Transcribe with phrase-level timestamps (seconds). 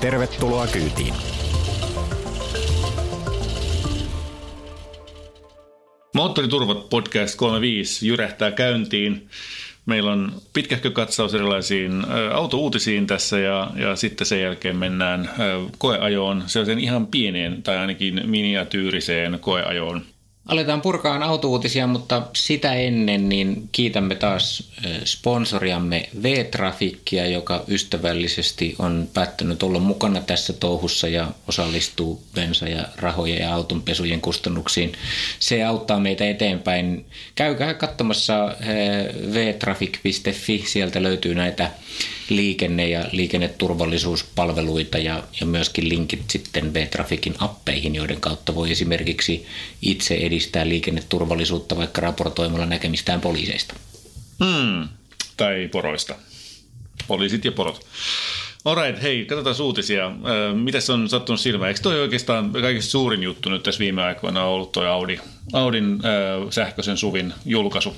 [0.00, 1.14] Tervetuloa kyytiin.
[6.14, 9.28] Moottoriturvat podcast 35 jyrähtää käyntiin.
[9.86, 11.92] Meillä on pitkähkö katsaus erilaisiin
[12.32, 15.30] autouutisiin tässä ja, ja sitten sen jälkeen mennään
[15.78, 20.02] koeajoon, sellaisen ihan pieneen tai ainakin miniatyyriseen koeajoon.
[20.46, 24.70] Aletaan purkaan autouutisia, mutta sitä ennen niin kiitämme taas
[25.04, 33.34] sponsoriamme V-Trafikkia, joka ystävällisesti on päättänyt olla mukana tässä touhussa ja osallistuu bensa- ja rahoja
[33.36, 34.92] ja autonpesujen kustannuksiin.
[35.38, 37.06] Se auttaa meitä eteenpäin.
[37.34, 38.56] Käykää katsomassa
[39.32, 41.70] vtrafik.fi, sieltä löytyy näitä
[42.28, 49.46] liikenne- ja liikenneturvallisuuspalveluita ja, ja myöskin linkit sitten V-Trafikin appeihin, joiden kautta voi esimerkiksi
[49.82, 53.74] itse edistää liikenneturvallisuutta vaikka raportoimalla näkemistään poliiseista.
[54.44, 54.88] Hmm.
[55.36, 56.14] Tai poroista.
[57.08, 57.86] Poliisit ja porot.
[58.64, 60.10] Alright, hei, katsotaan uutisia.
[60.54, 61.68] Mitä on sattunut silmään?
[61.68, 65.18] Eikö toi oikeastaan kaikista suurin juttu nyt tässä viime aikoina ollut toi Audi,
[65.52, 67.96] Audin äh, sähköisen suvin julkaisu?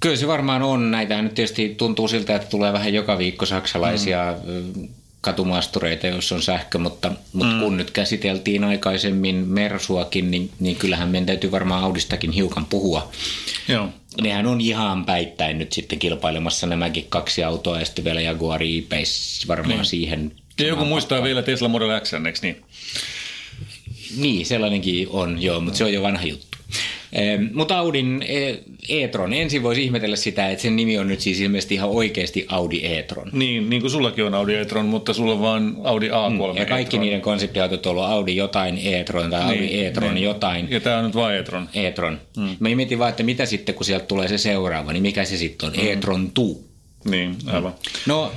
[0.00, 0.90] Kyllä se varmaan on.
[0.90, 4.88] Näitä nyt tietysti tuntuu siltä, että tulee vähän joka viikko saksalaisia mm.
[5.26, 7.60] Katumaastureita, jos on sähkö, mutta, mutta mm.
[7.60, 13.12] kun nyt käsiteltiin aikaisemmin Mersuakin, niin, niin kyllähän meidän täytyy varmaan Audistakin hiukan puhua.
[13.68, 13.88] Joo.
[14.20, 19.48] Nehän on ihan päittäin nyt sitten kilpailemassa nämäkin kaksi autoa ja sitten vielä Jaguar E-Pace
[19.48, 19.84] varmaan niin.
[19.84, 20.32] siihen.
[20.60, 22.62] Ja joku muistaa vielä Tesla Model X, eikö niin?
[24.16, 26.55] Niin, sellainenkin on, joo, mutta se on jo vanha juttu.
[27.52, 31.74] Mutta Audin e- e-tron, ensin voisi ihmetellä sitä, että sen nimi on nyt siis ilmeisesti
[31.74, 33.30] ihan oikeasti Audi e-tron.
[33.32, 36.66] Niin, niin kuin sullakin on Audi e-tron, mutta sulla on vaan Audi A3 mm, Ja
[36.66, 37.00] kaikki e-tron.
[37.00, 40.24] niiden konseptiautot on ollut Audi jotain e-tron tai Audi niin, e-tron niin.
[40.24, 40.66] jotain.
[40.70, 41.68] Ja tämä on nyt vain e-tron.
[41.74, 42.20] E-tron.
[42.36, 42.56] Mm.
[42.60, 45.68] Mä mietin vaan, että mitä sitten kun sieltä tulee se seuraava, niin mikä se sitten
[45.68, 45.76] on?
[45.76, 45.88] Mm.
[45.88, 46.75] E-tron 2.
[47.10, 47.74] Niin, aivan.
[48.06, 48.32] No,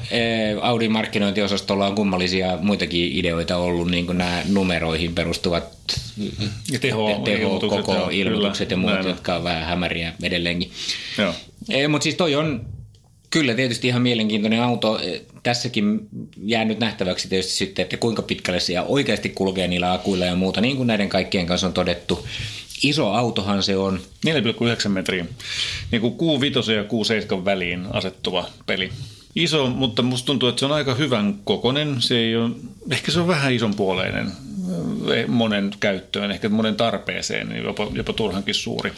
[0.61, 5.63] Audin markkinointiosastolla on kummallisia muitakin ideoita ollut, niin kuin nämä numeroihin perustuvat
[6.71, 9.07] ja teho, teho ilmoitukset, koko joo, ilmoitukset kyllä, ja muut, näin.
[9.07, 10.71] jotka on vähän hämäriä edelleenkin.
[11.17, 11.33] Joo.
[11.69, 12.65] E, mutta siis toi on
[13.29, 14.99] kyllä tietysti ihan mielenkiintoinen auto.
[15.43, 15.99] Tässäkin
[16.45, 20.61] jää nyt nähtäväksi tietysti sitten, että kuinka pitkälle se oikeasti kulkee niillä akuilla ja muuta,
[20.61, 22.27] niin kuin näiden kaikkien kanssa on todettu.
[22.83, 23.99] Iso autohan se on.
[24.27, 25.25] 4,9 metriä.
[25.91, 28.89] Niin kuin Q5 ja Q7 väliin asettuva peli.
[29.35, 32.01] Iso, mutta musta tuntuu, että se on aika hyvän kokonen.
[32.01, 32.51] Se ei ole,
[32.91, 34.31] ehkä se on vähän ison puoleinen
[35.13, 38.91] eh, monen käyttöön, ehkä monen tarpeeseen, niin jopa, jopa turhankin suuri.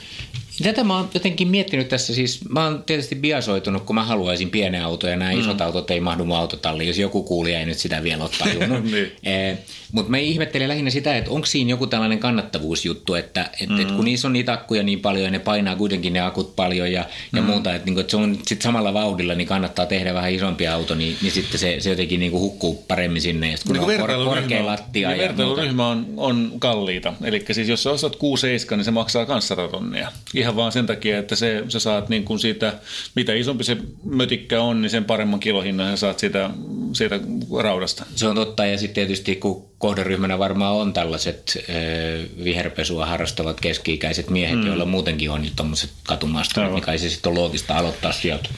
[0.63, 4.83] Tätä mä oon jotenkin miettinyt tässä, siis mä oon tietysti biasoitunut, kun mä haluaisin pienen
[4.83, 5.39] auto ja nämä mm.
[5.39, 8.83] isot autot ei mahdu mun autotalliin, jos joku kuulija ei nyt sitä vielä ole tajunnut.
[8.91, 9.11] niin.
[9.23, 9.57] eh,
[9.91, 13.79] Mutta mä ihmettelen lähinnä sitä, että onko siinä joku tällainen kannattavuusjuttu, että et, mm.
[13.79, 16.91] et kun niissä on niitä akkuja niin paljon ja ne painaa kuitenkin ne akut paljon
[16.91, 17.47] ja, ja mm.
[17.47, 20.95] muuta, että, niinku, että se on sit samalla vauhdilla, niin kannattaa tehdä vähän isompi auto,
[20.95, 23.51] niin, niin sitten se, se jotenkin niinku hukkuu paremmin sinne.
[23.51, 27.83] Ja kun niin on korkea lattia niin ja vertailuryhmä on, on kalliita, eli siis jos
[27.83, 30.11] sä ostat 6-7, niin se maksaa kanssa tonnia.
[30.41, 32.73] Ihan vaan sen takia, että se, sä saat niin kuin siitä,
[33.15, 36.49] mitä isompi se mötikkä on, niin sen paremman kilohinnan sä saat siitä,
[36.93, 37.19] siitä
[37.59, 38.05] raudasta.
[38.15, 41.75] Se on totta, ja sitten tietysti kun kohderyhmänä varmaan on tällaiset äh,
[42.43, 44.67] viherpesua harrastavat keski-ikäiset miehet, mm.
[44.67, 48.49] joilla muutenkin on jo tuommoiset katumaastut, niin kai se sitten on loogista aloittaa sieltä.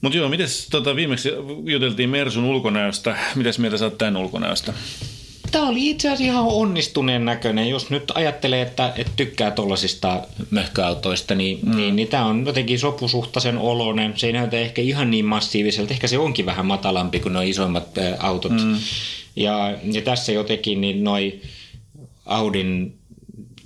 [0.00, 1.30] Mutta joo, mites tota, viimeksi
[1.64, 3.16] juteltiin Mersun ulkonäöstä.
[3.34, 4.72] Mitäs mieltä sä oot tämän ulkonäöstä?
[5.52, 7.68] Tämä oli itse asiassa ihan onnistuneen näköinen.
[7.68, 11.76] Jos nyt ajattelee, että, että tykkää tuollaisista möhköautoista, niin, mm.
[11.76, 14.12] niin, niin tämä on jotenkin sopusuhtaisen oloinen.
[14.16, 15.94] Se ei näytä ehkä ihan niin massiiviselta.
[15.94, 18.52] Ehkä se onkin vähän matalampi kuin nuo isommat ä, autot.
[18.52, 18.76] Mm.
[19.36, 21.40] Ja, ja tässä jotenkin niin noi
[22.26, 22.98] Audin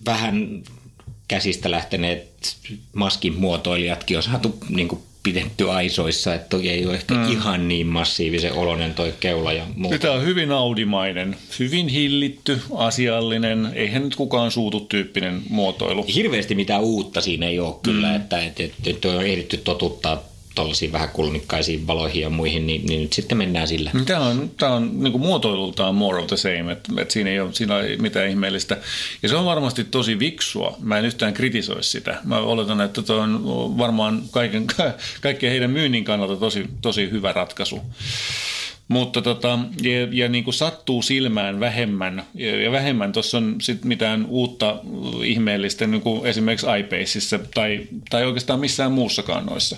[0.07, 0.63] vähän
[1.29, 2.57] käsistä lähteneet
[2.93, 7.33] maskin muotoilijatkin on saatu niin kuin pidetty aisoissa, että toki ei ole ehkä mm.
[7.33, 9.99] ihan niin massiivisen oloinen toi keula ja muuta.
[9.99, 16.05] Tämä on hyvin audimainen, hyvin hillitty, asiallinen, eihän nyt kukaan suutu tyyppinen muotoilu.
[16.15, 18.17] Hirveästi mitään uutta siinä ei ole kyllä, mm.
[18.17, 20.23] että, että, että, että on ehditty totuttaa
[20.57, 23.91] tuollaisiin vähän kulmikkaisiin valoihin ja muihin, niin, niin nyt sitten mennään sillä.
[24.07, 27.41] Tämä on, tämä on niin kuin muotoilultaan more of the same, että, että siinä, ei
[27.41, 28.77] ole, siinä ei mitään ihmeellistä.
[29.23, 30.77] Ja se on varmasti tosi viksua.
[30.81, 32.21] Mä en yhtään kritisoi sitä.
[32.25, 34.67] Mä oletan, että tuo on varmaan kaiken,
[35.23, 37.81] kaikkien heidän myynnin kannalta tosi, tosi hyvä ratkaisu.
[38.89, 43.85] Mutta tota, ja, ja niin kuin sattuu silmään vähemmän, ja, ja vähemmän tuossa on sit
[43.85, 44.81] mitään uutta
[45.25, 49.77] ihmeellistä niin kuin esimerkiksi iPaceissa tai, tai oikeastaan missään muussakaan noissa.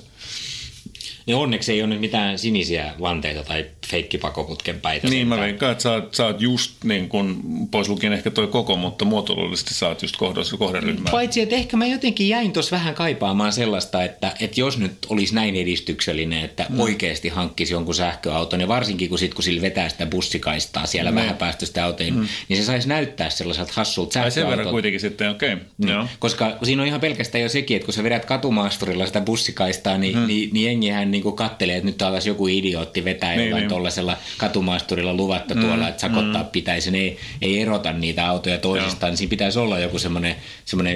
[1.28, 5.08] Ja onneksi ei ole nyt mitään sinisiä vanteita tai feikkipakoputken päitä.
[5.08, 7.40] Niin, mä veikkaan, että sä oot, sä oot just niin kuin,
[7.70, 11.10] pois lukien ehkä toi koko, mutta muotoilullisesti sä oot just kohdossa kohderyhmää.
[11.10, 15.34] Paitsi, että ehkä mä jotenkin jäin tuossa vähän kaipaamaan sellaista, että, että jos nyt olisi
[15.34, 16.80] näin edistyksellinen, että mm.
[16.80, 21.14] oikeasti hankkisi jonkun sähköauton, ja varsinkin kun, sit, kun sillä vetää sitä bussikaistaa siellä mm.
[21.14, 22.26] vähän päästöistä autoihin, mm.
[22.48, 25.52] niin se saisi näyttää sellaiselta hassulta Ai sen verran kuitenkin sitten, okei.
[25.52, 25.64] Okay.
[25.78, 26.06] Niin, Joo.
[26.18, 29.98] koska kun siinä on ihan pelkästään jo sekin, että kun sä vedät katumaasturilla sitä bussikaistaa,
[29.98, 30.26] niin, hmm.
[30.26, 33.68] niin, niin jengihän niin kattelee, että nyt taas joku idiootti vetää Niin, jollain niin.
[33.68, 35.62] tuollaisella katumaasturilla luvatta hmm.
[35.62, 36.50] tuolla, että sakottaa hmm.
[36.50, 40.36] pitäisi, ne ei, ei erota niitä autoja toisistaan, niin siinä pitäisi olla joku semmoinen,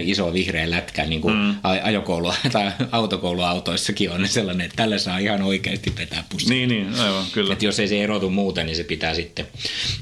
[0.05, 1.55] iso vihreä lätkä, niin kuin hmm.
[1.83, 6.55] ajokoulu- tai autokouluautoissakin on sellainen, että tällä saa ihan oikeasti vetää bussia.
[6.55, 7.53] Niin, niin, aivan, kyllä.
[7.53, 9.47] Että jos ei se erotu muuten, niin se pitää sitten.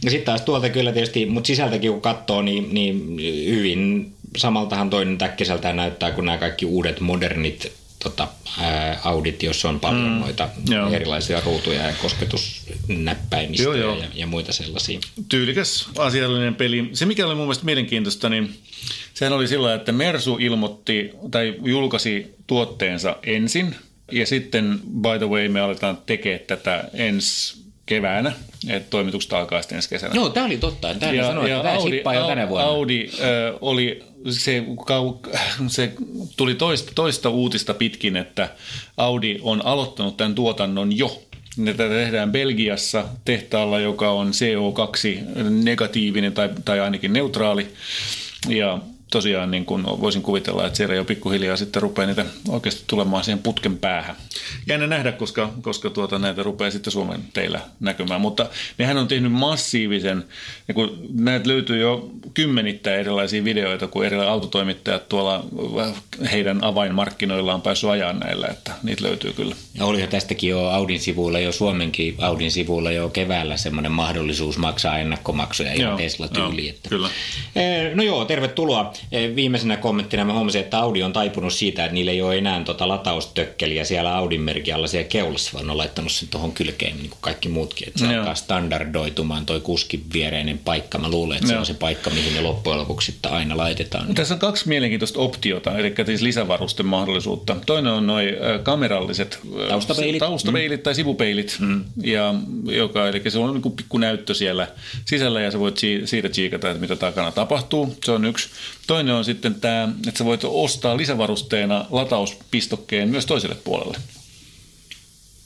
[0.05, 3.17] Ja sitten taas tuolta kyllä tietysti, mutta sisältäkin kun katsoo, niin, niin
[3.47, 9.81] hyvin samaltahan toinen täkkiseltään näyttää kuin nämä kaikki uudet modernit tota, ää, Audit, jossa on
[9.81, 10.91] paljon mm, noita joo.
[10.93, 13.97] erilaisia ruutuja ja kosketusnäppäimistä Joo, joo.
[13.97, 15.01] Ja, ja muita sellaisia.
[15.29, 16.91] tyylikäs asiallinen peli.
[16.93, 18.55] Se, mikä oli mun mielestä mielenkiintoista, niin
[19.15, 23.77] sehän oli sillä, että Mersu ilmoitti tai julkaisi tuotteensa ensin,
[24.13, 27.60] ja sitten, by the way, me aletaan tekemään tätä ensi
[27.91, 28.33] keväänä,
[28.69, 30.15] että toimitukset alkaa sitten ensi kesänä.
[30.15, 30.95] Joo, tämä oli totta.
[30.95, 32.69] Tämä ja, sanoi, että tämä Audi, jo tänä vuonna.
[32.69, 33.19] Audi äh,
[33.61, 35.93] oli, se, kau- se
[36.37, 38.49] tuli toista, toista uutista pitkin, että
[38.97, 41.23] Audi on aloittanut tämän tuotannon jo.
[41.57, 47.69] Ne Tätä tehdään Belgiassa tehtaalla, joka on CO2-negatiivinen tai, tai ainakin neutraali.
[48.49, 48.79] Ja
[49.11, 53.39] tosiaan niin kun voisin kuvitella, että siellä jo pikkuhiljaa sitten rupeaa niitä oikeasti tulemaan siihen
[53.39, 54.17] putken päähän.
[54.67, 58.21] Jännä nähdä, koska, koska tuota, näitä rupeaa sitten Suomen teillä näkymään.
[58.21, 58.49] Mutta
[58.79, 60.25] nehän on tehnyt massiivisen,
[60.69, 65.45] ja kun näitä löytyy jo kymmenittäin erilaisia videoita, kun eri autotoimittajat tuolla
[66.33, 69.55] heidän avainmarkkinoillaan on päässyt ajaa näillä, että niitä löytyy kyllä.
[69.75, 74.99] Ja olihan tästäkin jo Audin sivuilla, jo Suomenkin Audin sivuilla jo keväällä semmoinen mahdollisuus maksaa
[74.99, 76.67] ennakkomaksuja ihan Tesla-tyyliin.
[76.67, 77.09] joo, että- kyllä.
[77.95, 78.93] No joo, tervetuloa.
[79.35, 82.89] Viimeisenä kommenttina mä huomasin, että Audi on taipunut siitä, että niillä ei ole enää tota
[82.89, 87.19] lataustökkeliä siellä Audin merkin alla siellä keulassa, vaan on laittanut sen tuohon kylkeen niin kuin
[87.21, 87.89] kaikki muutkin.
[87.89, 88.19] Että se Joo.
[88.19, 90.99] alkaa standardoitumaan toi kuskin viereinen paikka.
[90.99, 91.61] Mä luulen, että se Joo.
[91.61, 94.15] on se paikka, mihin ne loppujen lopuksi sitten aina laitetaan.
[94.15, 97.57] Tässä on kaksi mielenkiintoista optiota, eli siis lisävarusten mahdollisuutta.
[97.67, 98.29] Toinen on noin
[98.63, 99.39] kameralliset
[99.69, 100.19] Taustapeilit.
[100.19, 101.85] taustapeilit tai sivupeilit, mm.
[102.03, 102.35] ja,
[102.65, 104.69] joka, eli se on niin pikku näyttö siellä
[105.05, 107.97] sisällä ja sä voit si- siitä chiikata, että mitä takana tapahtuu.
[108.05, 108.49] Se on yksi.
[108.87, 113.99] Toinen on sitten tämä, että sä voit ostaa lisävarusteena latauspistokkeen myös toiselle puolelle.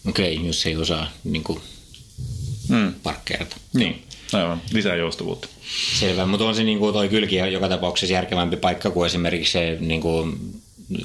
[0.09, 1.61] Okei, okay, jos ei osaa niin kuin,
[2.69, 2.94] Mm.
[3.03, 3.56] parkkeerata.
[3.73, 4.62] Niin, aivan.
[4.73, 5.49] Lisää joustavuutta.
[5.99, 9.76] Selvä, mutta on se niin kuin toi kylki joka tapauksessa järkevämpi paikka kuin esimerkiksi se
[9.81, 10.38] niin kuin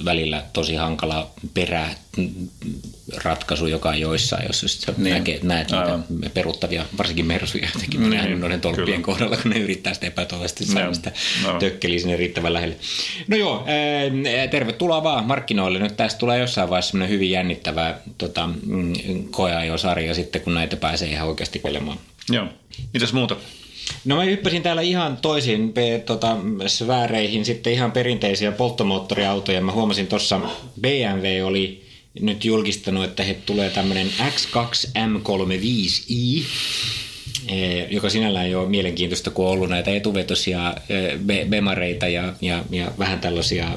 [0.06, 5.13] välillä tosi hankala peräratkaisu, joka on joissain, jos Niin.
[5.13, 6.06] näkee, näet Aivan.
[6.10, 8.00] niitä peruttavia, varsinkin mersuja jotenkin.
[8.00, 9.01] Niin, nähnyt noiden tolppien kyllä.
[9.01, 11.12] kohdalla, kun ne yrittää sitä epätoivoisesti saada Joo, sitä
[11.60, 12.75] tökkeliä sinne riittävän lähelle.
[13.27, 15.80] No joo, ää, tervetuloa vaan markkinoille.
[15.80, 18.94] Nyt tästä tulee jossain vaiheessa semmoinen hyvin jännittävä tota, mm,
[19.31, 21.98] koeajosarja sitten, kun näitä pääsee ihan oikeasti pelemaan.
[22.29, 22.47] Joo.
[22.93, 23.35] Mitäs muuta?
[24.05, 25.74] No mä hyppäsin täällä ihan toisiin
[26.05, 29.62] tota, sfääreihin sitten ihan perinteisiä polttomoottoriautoja.
[29.62, 30.41] Mä huomasin tuossa
[30.81, 31.89] BMW oli
[32.21, 36.43] nyt julkistanut, että he tulee tämmöinen X2 M35i,
[37.48, 40.74] eh, joka sinällään ei ole mielenkiintoista, kun on ollut näitä etuvetosia
[41.25, 43.69] be- bemareita ja, ja, ja vähän tällaisia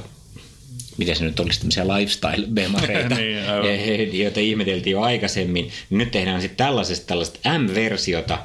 [0.96, 3.14] miten se nyt olisi, tämmöisiä lifestyle-bemareita,
[3.62, 5.70] Niin, joita ihmeteltiin jo aikaisemmin.
[5.90, 8.38] Nyt tehdään sitten tällaisesta tällaista M-versiota,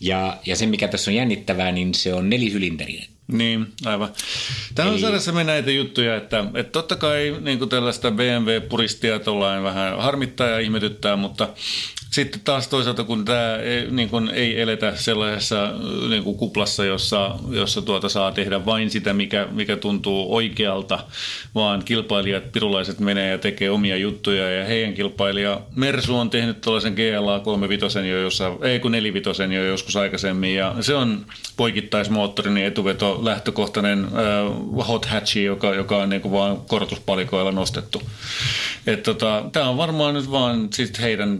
[0.00, 3.13] ja, ja se mikä tässä on jännittävää, niin se on nelisylinterinen.
[3.32, 4.08] Niin, aivan.
[4.74, 9.62] Tämä on Eli- sarjassamme näitä juttuja, että, että totta kai niin kuin tällaista BMW-puristia tuollain
[9.62, 11.48] vähän harmittaa ja ihmetyttää, mutta
[12.14, 15.72] sitten taas toisaalta, kun tämä ei, niin kuin ei eletä sellaisessa
[16.08, 20.98] niin kuin kuplassa, jossa, jossa tuota saa tehdä vain sitä, mikä, mikä tuntuu oikealta,
[21.54, 26.94] vaan kilpailijat, pirulaiset menee ja tekee omia juttuja ja heidän kilpailija Mersu on tehnyt tällaisen
[26.94, 31.26] GLA 35 jo jossa, ei kun 45 jo joskus aikaisemmin ja se on
[31.56, 38.02] poikittaismoottorinen etuveto lähtökohtainen äh, hot hatchi, joka, joka on niin vaan korotuspalikoilla nostettu.
[38.86, 41.38] Et tota, Tämä on varmaan nyt vaan sit heidän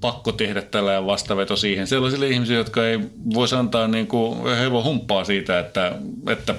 [0.00, 2.98] pakko tehdä tällä vastaveto siihen sellaisille ihmisille, jotka ei
[3.34, 5.92] voisi antaa niin kuin hevon humppaa siitä, että,
[6.28, 6.54] että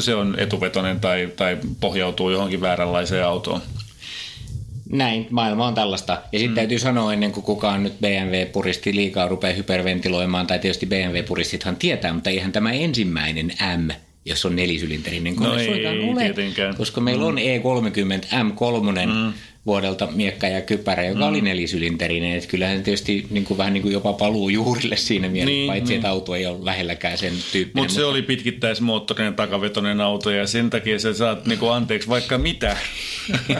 [0.00, 3.60] se on etuvetoinen tai, tai pohjautuu johonkin vääränlaiseen autoon.
[4.94, 6.12] Näin, maailma on tällaista.
[6.32, 6.54] Ja sitten mm.
[6.54, 12.30] täytyy sanoa ennen kuin kukaan nyt BMW-puristi liikaa rupeaa hyperventiloimaan, tai tietysti BMW-puristithan tietää, mutta
[12.30, 13.90] eihän tämä ensimmäinen M
[14.24, 16.76] jos on nelisylinterinen kone No ei, suinkaan ole, tietenkään.
[16.76, 17.62] koska meillä on E E30
[18.32, 19.32] M3 mm.
[19.66, 21.26] Vuodelta Miekka ja Kypärä, joka mm.
[21.28, 22.36] oli nelisylinterinen.
[22.36, 25.70] Että kyllähän tietysti niin kuin, vähän niin kuin jopa paluu juurille siinä mielessä, Niin, niin,
[25.70, 25.98] paitsi niin.
[25.98, 27.82] että auto ei ole lähelläkään sen tyyppinen.
[27.82, 32.76] Mutta se oli pitkittäismoottorinen takavetoinen auto ja sen takia sä saat niinku anteeksi vaikka mitä,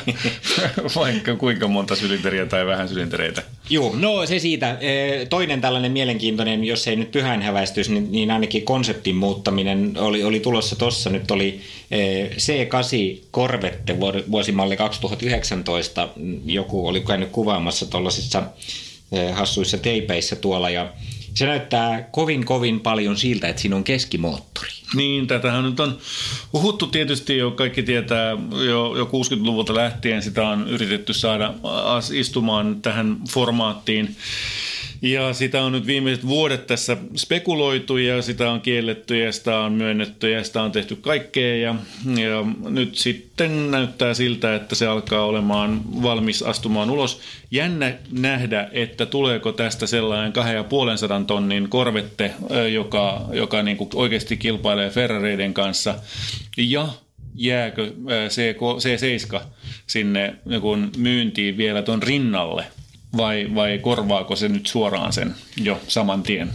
[0.96, 3.42] vaikka kuinka monta sylinteriä tai vähän sylintereitä.
[3.70, 4.78] Joo, no se siitä.
[4.80, 10.24] Eh, Toinen tällainen mielenkiintoinen, jos ei nyt pyhän häväistys, niin, niin ainakin konseptin muuttaminen oli,
[10.24, 11.10] oli tulossa tuossa.
[11.10, 15.93] Nyt oli eh, C8 Corvette vuosimalli 2019.
[16.44, 18.42] Joku oli käynyt kuvaamassa tuollaisissa
[19.12, 20.92] eh, hassuissa teipeissä tuolla ja
[21.34, 24.70] se näyttää kovin kovin paljon siltä, että siinä on keskimoottori.
[24.94, 25.98] Niin, tätähän nyt on
[26.52, 31.54] puhuttu tietysti jo, kaikki tietää jo, jo 60-luvulta lähtien sitä on yritetty saada
[32.12, 34.16] istumaan tähän formaattiin.
[35.02, 39.72] Ja sitä on nyt viimeiset vuodet tässä spekuloitu ja sitä on kielletty ja sitä on
[39.72, 41.56] myönnetty ja sitä on tehty kaikkea.
[41.56, 41.74] Ja,
[42.20, 47.20] ja nyt sitten näyttää siltä, että se alkaa olemaan valmis astumaan ulos.
[47.50, 52.34] Jännä nähdä, että tuleeko tästä sellainen 2500 tonnin korvette,
[52.72, 55.94] joka, joka niin kuin oikeasti kilpailee Ferrareiden kanssa.
[56.56, 56.88] Ja
[57.34, 59.40] jääkö ö, C7
[59.86, 62.64] sinne niin myyntiin vielä ton rinnalle
[63.16, 66.50] vai, vai korvaako se nyt suoraan sen jo saman tien?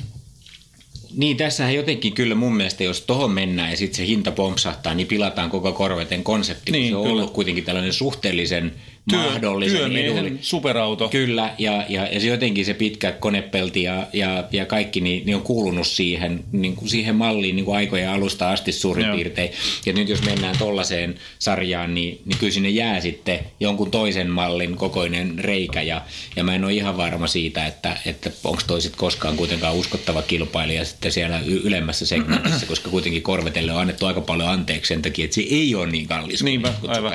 [1.16, 5.08] Niin, tässähän jotenkin kyllä mun mielestä, jos tohon mennään ja sitten se hinta pompsahtaa, niin
[5.08, 6.72] pilataan koko Corvetten konsepti.
[6.72, 7.14] Niin, se on kyllä.
[7.14, 8.74] ollut kuitenkin tällainen suhteellisen
[9.18, 10.40] mahdollisen työmiehen edullinen.
[10.42, 11.10] superauto.
[11.10, 15.36] Kyllä, ja, ja, ja se jotenkin se pitkä konepelti ja, ja, ja kaikki niin, niin
[15.36, 19.16] on kuulunut siihen, niin kuin siihen malliin niin kuin aikojen alusta asti suurin Joo.
[19.16, 19.52] piirtein.
[19.86, 24.76] Ja nyt jos mennään tollaiseen sarjaan, niin, niin kyllä sinne jää sitten jonkun toisen mallin
[24.76, 25.82] kokoinen reikä.
[25.82, 26.02] Ja,
[26.36, 30.86] ja mä en ole ihan varma siitä, että, että onko toiset koskaan kuitenkaan uskottava kilpailija
[30.86, 35.36] sitten siellä ylemmässä segmentissä, koska kuitenkin Korvetelle on annettu aika paljon anteeksi sen takia, että
[35.36, 37.14] se ei ole niin kallis Niinpä, aivan.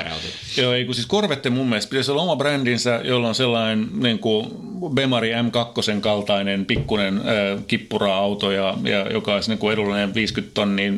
[0.57, 4.19] Joo, ei kun siis Corvette mun mielestä pitäisi olla oma brändinsä, jolla on sellainen niin
[4.19, 4.47] kuin
[4.93, 10.91] Bemari M2 kaltainen pikkunen äh, kippura-auto, ja, ja joka olisi niin kuin edullinen 50 tonnia,
[10.91, 10.95] 40-50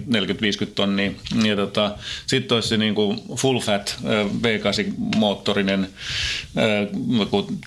[0.76, 1.12] tonnia.
[1.44, 5.88] Ja tota, sitten olisi se niin kuin full fat äh, V8-moottorinen
[6.58, 6.88] äh,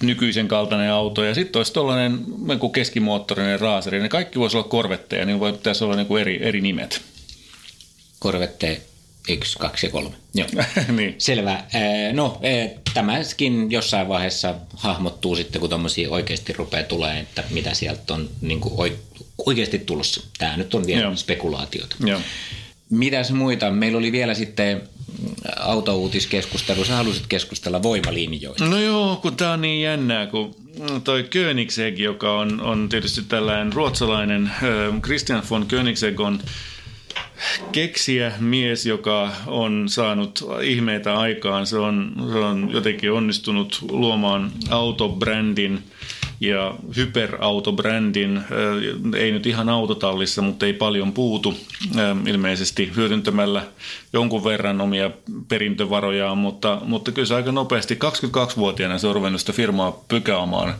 [0.02, 4.00] nykyisen kaltainen auto, ja sitten olisi tuollainen niin keskimoottorinen raaseri.
[4.00, 7.00] Ne kaikki voisi olla Corvetteja, niin voi, pitäisi olla niin kuin eri, eri nimet.
[8.22, 8.89] Corvette
[9.32, 10.10] 1, 2 ja 3.
[10.34, 10.48] Joo.
[10.96, 11.14] niin.
[11.18, 11.64] Selvä.
[12.12, 12.40] No,
[12.94, 18.60] tämäkin jossain vaiheessa hahmottuu sitten, kun tommosia oikeasti rupeaa tulee, että mitä sieltä on niin
[18.60, 18.92] kuin
[19.46, 20.22] oikeasti tulossa.
[20.38, 21.16] Tämä nyt on vielä Joo.
[21.16, 21.96] spekulaatiota.
[22.04, 22.20] Joo.
[22.90, 23.70] Mitäs muita?
[23.70, 24.82] Meillä oli vielä sitten
[25.56, 26.84] autouutiskeskustelu.
[26.84, 28.64] Sä halusit keskustella voimalinjoista.
[28.64, 30.54] No joo, kun tämä on niin jännää, kun
[31.04, 34.50] toi Koenigsegg, joka on, on tietysti tällainen ruotsalainen,
[35.04, 36.40] Christian von Koenigsegg on
[37.72, 41.66] keksiä mies, joka on saanut ihmeitä aikaan.
[41.66, 45.82] Se on, se on jotenkin onnistunut luomaan autobrändin
[46.40, 48.44] ja hyperautobrändin, äh,
[49.16, 51.54] ei nyt ihan autotallissa, mutta ei paljon puutu,
[51.98, 53.66] äh, ilmeisesti hyödyntämällä
[54.12, 55.10] jonkun verran omia
[55.48, 60.74] perintövarojaan, mutta, mutta kyllä se aika nopeasti, 22-vuotiaana se on ruvennut sitä firmaa pykäämään.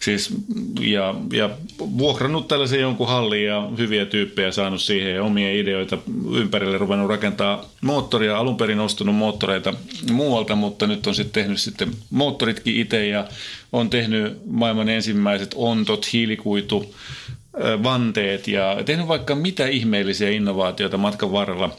[0.00, 0.34] Siis,
[0.80, 5.98] ja, ja vuokrannut tällaisen jonkun hallin ja hyviä tyyppejä saanut siihen ja omia ideoita
[6.34, 8.38] ympärille ruvennut rakentaa moottoria.
[8.38, 9.74] Alun perin ostanut moottoreita
[10.12, 13.28] muualta, mutta nyt on sitten tehnyt sitten moottoritkin itse ja
[13.72, 16.94] on tehnyt maailman ensimmäiset ontot, hiilikuitu,
[17.82, 21.76] vanteet ja tehnyt vaikka mitä ihmeellisiä innovaatioita matkan varrella.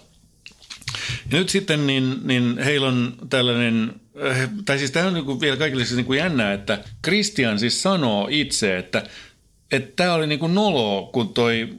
[1.32, 3.94] Ja nyt sitten niin, niin heillä on tällainen,
[4.32, 7.82] äh, tai siis tämä on niin vielä kaikille siis niin kuin jännää, että Christian siis
[7.82, 9.04] sanoo itse, että
[9.72, 11.70] että tämä oli niin kuin noloa, kun toi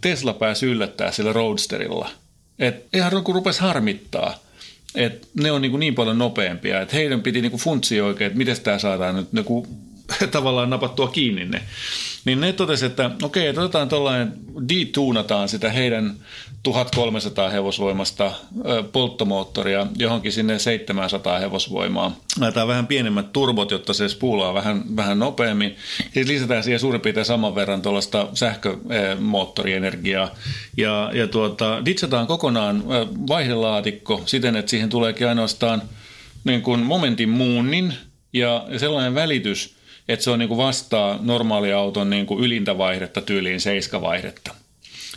[0.00, 2.10] Tesla pääsi yllättää sillä Roadsterilla.
[2.58, 4.38] Että ihan kun rupesi harmittaa,
[4.94, 8.26] että ne on niin, kuin niin paljon nopeampia, että heidän piti niin kuin funtsia oikein,
[8.26, 9.66] että miten tämä saadaan nyt niin kuin
[10.30, 11.62] tavallaan napattua kiinni ne.
[12.24, 14.32] Niin ne totesi, että okei, että otetaan tuollainen,
[14.68, 16.14] detuunataan sitä heidän
[16.62, 18.32] 1300 hevosvoimasta
[18.92, 22.16] polttomoottoria johonkin sinne 700 hevosvoimaa.
[22.40, 25.76] Laitetaan vähän pienemmät turbot, jotta se spuulaa vähän, vähän nopeammin.
[26.14, 30.34] Siis lisätään siihen suurin piirtein saman verran tuollaista sähkömoottorienergiaa.
[30.76, 32.84] Ja, ja tuota, ditsataan kokonaan
[33.28, 35.82] vaihdelaatikko siten, että siihen tuleekin ainoastaan
[36.44, 37.94] niin kuin momentin muunnin
[38.32, 39.74] ja sellainen välitys,
[40.08, 44.54] että se on niin kuin vastaa normaaliauton niin kuin ylintä vaihdetta tyyliin seiskavaihdetta.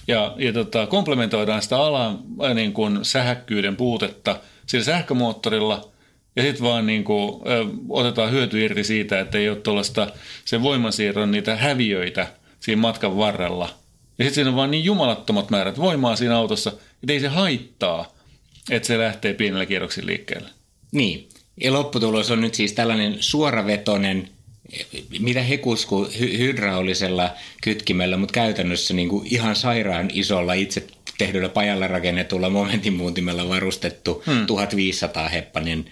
[0.07, 5.91] Ja, ja tota, komplementoidaan sitä alan äh, niin kuin sähäkkyyden puutetta sillä sähkömoottorilla
[6.35, 10.07] ja sitten vaan niin kuin, ö, otetaan hyöty irti siitä, että ei ole tuollaista
[10.45, 12.27] sen voimansiirron niitä häviöitä
[12.59, 13.69] siinä matkan varrella.
[14.17, 18.15] Ja sitten siinä on vaan niin jumalattomat määrät voimaa siinä autossa, että ei se haittaa,
[18.71, 20.49] että se lähtee pienellä kierroksilla liikkeelle.
[20.91, 21.29] Niin.
[21.61, 24.29] Ja lopputulos on nyt siis tällainen suoravetoinen,
[25.19, 27.29] mitä he kuskuu hy- hydraulisella
[27.63, 34.45] kytkimellä, mutta käytännössä niin kuin ihan sairaan isolla itse tehdyllä pajalla rakennetulla momentinmuuntimella varustettu hmm.
[34.45, 35.85] 1500 heppanen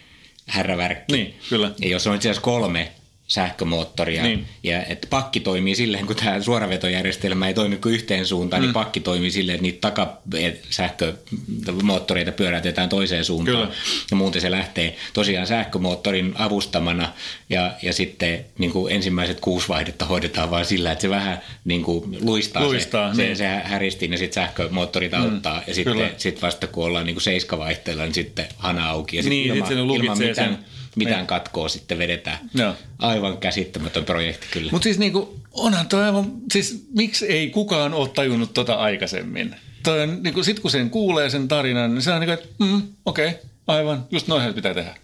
[0.46, 1.13] härrävärkki.
[1.13, 1.72] Niin, kyllä.
[1.82, 2.92] Ja jos on itse asiassa kolme
[3.27, 4.46] sähkömoottoria, Niin.
[4.63, 8.65] ja että pakki toimii silleen, kun tämä suoravetojärjestelmä ei toimi kuin yhteen suuntaan, mm.
[8.65, 13.58] niin pakki toimii silleen, että niitä takasähkömoottoreita pyörätetään toiseen suuntaan.
[13.58, 13.72] Kyllä.
[14.12, 17.13] Ja muuten se lähtee tosiaan sähkömoottorin avustamana,
[17.50, 21.84] ja, ja sitten niin kuin ensimmäiset kuusi vaihdetta hoidetaan vaan sillä, että se vähän niin
[21.84, 23.38] kuin luistaa, Luistaa, se, niin.
[23.38, 26.10] se, se häristiin, ja sitten sähkömoottorit auttaa, ja sitten kyllä.
[26.18, 29.56] sit vasta kun ollaan niin kuin seiskavaihteella, niin sitten hana auki, ja sitten Niin, sit
[29.56, 30.58] ilman, se ilman mitään, sen.
[30.96, 31.28] mitään Niin.
[31.28, 32.38] katkoa sitten vedetään.
[32.54, 32.76] Joo.
[33.00, 34.72] Aivan käsittämätön projekti kyllä.
[34.72, 39.56] Mutta siis niinku, onhan toi aivan, siis miksi ei kukaan ole tajunnut tota aikaisemmin?
[39.84, 42.82] Toi on, niinku, sit kun sen kuulee sen tarinan, niin se on niinku, että mm,
[43.06, 44.96] okei, okay, aivan, just noin pitää tehdä.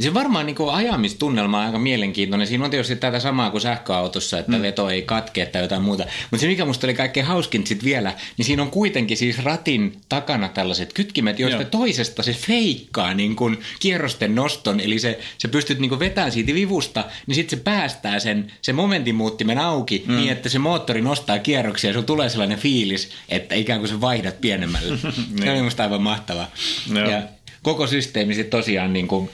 [0.00, 2.46] Se varmaan niin ajamistunnelma on aika mielenkiintoinen.
[2.46, 4.62] Siinä on tietysti tätä samaa kuin sähköautossa, että mm.
[4.62, 6.04] veto ei katke tai jotain muuta.
[6.30, 10.00] Mutta se, mikä musta oli kaikkein hauskin sit vielä, niin siinä on kuitenkin siis ratin
[10.08, 11.70] takana tällaiset kytkimet, joista Joo.
[11.70, 14.80] toisesta se feikkaa niin kuin kierrosten noston.
[14.80, 18.72] Eli se, se pystyt niin kuin vetämään siitä vivusta, niin sitten se päästää sen, se
[18.72, 20.16] momentinmuuttimen auki mm.
[20.16, 24.00] niin, että se moottori nostaa kierroksia ja sulla tulee sellainen fiilis, että ikään kuin sä
[24.00, 24.98] vaihdat pienemmälle.
[25.44, 26.50] se oli musta aivan mahtavaa.
[26.94, 27.10] Joo.
[27.10, 27.22] Ja
[27.64, 29.30] koko systeemi sitten tosiaan niin kuin,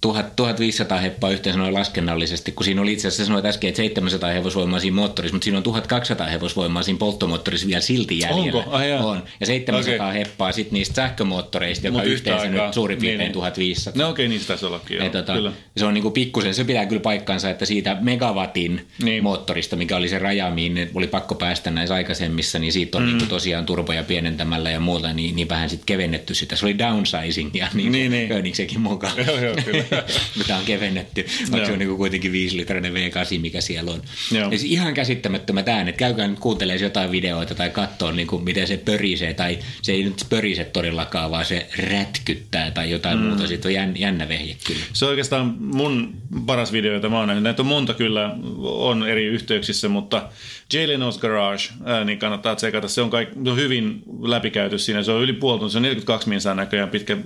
[0.00, 4.30] 1000, 1500 heppaa yhteensä noin laskennallisesti, kun siinä oli itse asiassa sanoit äsken, että 700
[4.30, 8.58] hevosvoimaa siinä moottorissa, mutta siinä on 1200 hevosvoimaa siinä polttomoottorissa vielä silti jäljellä.
[8.64, 8.82] Onko?
[8.82, 9.04] Jaa.
[9.06, 9.22] on.
[9.40, 10.20] Ja 700 Okei.
[10.20, 12.64] heppaa sitten niistä sähkömoottoreista, joka Mut yhteensä aikaa.
[12.66, 13.32] nyt suurin piirtein Niin, niin.
[13.32, 14.02] 1500.
[14.02, 15.52] No okei, niin se taisi ollakin, joo, Ja tota, kyllä.
[15.76, 19.22] se on niinku pikkusen, se pitää kyllä paikkansa, että siitä megawatin Niin.
[19.22, 23.04] moottorista, mikä oli se raja, mihin ne oli pakko päästä näissä aikaisemmissa, niin siitä on
[23.04, 23.08] mm.
[23.08, 26.56] niinku tosiaan turboja pienentämällä ja muuta, niin, niin vähän sitten kevennetty sitä.
[26.56, 28.80] Se oli downsizing ja niin, Niin, niin, niin.
[28.80, 29.12] Mukaan.
[29.26, 29.84] Joo, joo, kyllä.
[30.38, 34.02] Mitä on kevennetty, vaikka se on niinku kuitenkin 5-litrainen V8, mikä siellä on.
[34.32, 34.50] Joo.
[34.50, 35.96] Ja se ihan käsittämättömät äänet.
[35.96, 39.34] Käykää nyt kuuntelemaan jotain videoita tai katsoa, niinku, miten se pörisee.
[39.34, 43.24] Tai se ei nyt pörise todellakaan, vaan se rätkyttää tai jotain mm.
[43.24, 43.46] muuta.
[43.46, 44.80] Siitä on jän, jännä vehje kyllä.
[44.92, 46.14] Se on oikeastaan mun
[46.46, 47.44] paras video, jota mä oon nähnyt.
[47.44, 50.28] Näitä on monta kyllä, on eri yhteyksissä, mutta
[50.72, 52.88] Jay Leno's Garage, ää, niin kannattaa tsekata.
[52.88, 55.02] Se on, kaik, se on hyvin läpikäyty siinä.
[55.02, 57.20] Se on yli puoli tuntia, se on 42 minsaa näköjään pitkä ää,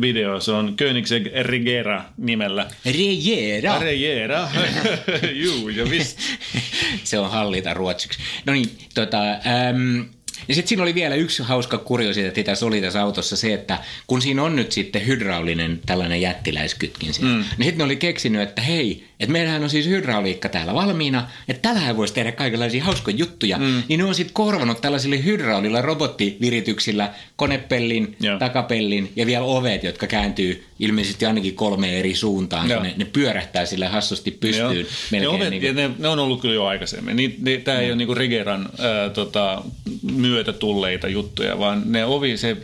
[0.00, 0.40] video.
[0.40, 1.26] Se on Koenigsegg
[1.82, 2.66] Regera nimellä.
[2.84, 3.78] Rejera!
[3.78, 4.48] Regera,
[5.44, 6.18] juu, ja visst.
[7.04, 8.18] se on hallita ruotsiksi.
[8.46, 10.04] No niin, tota, äm,
[10.48, 14.22] ja sitten siinä oli vielä yksi hauska kuriositeetti tässä oli tässä autossa se, että kun
[14.22, 17.36] siinä on nyt sitten hydraulinen tällainen jättiläiskytkin siinä, mm.
[17.36, 21.68] niin sitten ne oli keksinyt, että hei, että meillähän on siis hydrauliikka täällä valmiina, että
[21.68, 23.82] tällähän voisi tehdä kaikenlaisia hauskoja juttuja, mm.
[23.88, 28.38] niin ne on sitten korvanut tällaisilla hydraulilla robottivirityksillä konepellin, Joo.
[28.38, 32.80] takapellin ja vielä ovet, jotka kääntyy ilmeisesti ainakin kolme eri suuntaan, Joo.
[32.80, 34.76] kun ne, ne pyörähtää sille hassusti pystyyn.
[34.76, 34.86] Joo.
[35.10, 37.16] ne, ovet, niin kuin- ne, ne on ollut kyllä jo aikaisemmin.
[37.16, 39.62] Ni, ne, tämä ei ole niinku Rigeran ää, tota,
[40.16, 42.56] myötä tulleita juttuja, vaan ne ovi, se,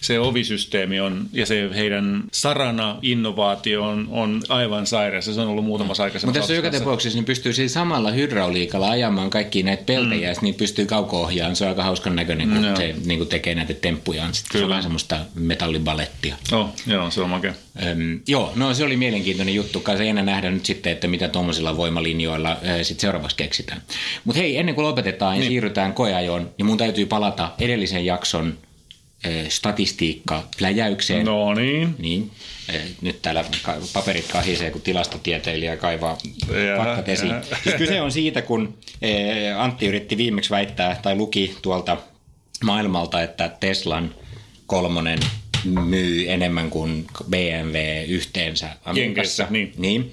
[0.00, 5.34] se ovisysteemi on, ja se heidän sarana innovaatio on, on aivan sairaassa.
[5.34, 9.30] Se on ollut muutamassa aikaisemmassa Mutta tässä joka tapauksessa niin pystyy siis samalla hydrauliikalla ajamaan
[9.30, 10.24] kaikki näitä peltejä, mm.
[10.24, 11.56] ja sit niitä pystyy kauko-ohjaamaan.
[11.56, 12.76] Se on aika hauskan näköinen, kun Joo.
[12.76, 14.34] se niin kuin tekee näitä temppujaan.
[14.34, 14.68] Sitten se on Kyllä.
[14.68, 16.36] vähän semmoista metallibalettia.
[16.52, 17.54] Oh, joo, se on makea.
[17.86, 19.80] Öm, joo, no se oli mielenkiintoinen juttu.
[19.80, 23.82] Kai se jännä nähdä nyt sitten, että mitä tuommoisilla voimalinjoilla sitten seuraavaksi keksitään.
[24.24, 25.48] Mutta hei, ennen kuin lopetetaan ja Niin.
[25.50, 28.58] siirrytään koeajoon, niin mun täytyy palata edellisen jakson
[29.48, 31.24] statistiikka-pläjäykseen.
[31.26, 31.94] No niin.
[31.98, 32.30] Niin,
[33.00, 33.44] nyt täällä
[33.92, 36.18] paperit kahisee, kun tilastotieteilijä kaivaa
[36.76, 37.34] faktat esiin.
[37.62, 38.78] Siis kyse on siitä, kun
[39.58, 41.96] Antti yritti viimeksi väittää tai luki tuolta
[42.64, 44.14] maailmalta, että Teslan
[44.66, 45.18] kolmonen
[45.66, 49.00] myy enemmän kuin BMW yhteensä Amerikassa.
[49.00, 49.72] Jenkeissä, niin.
[49.76, 50.12] niin.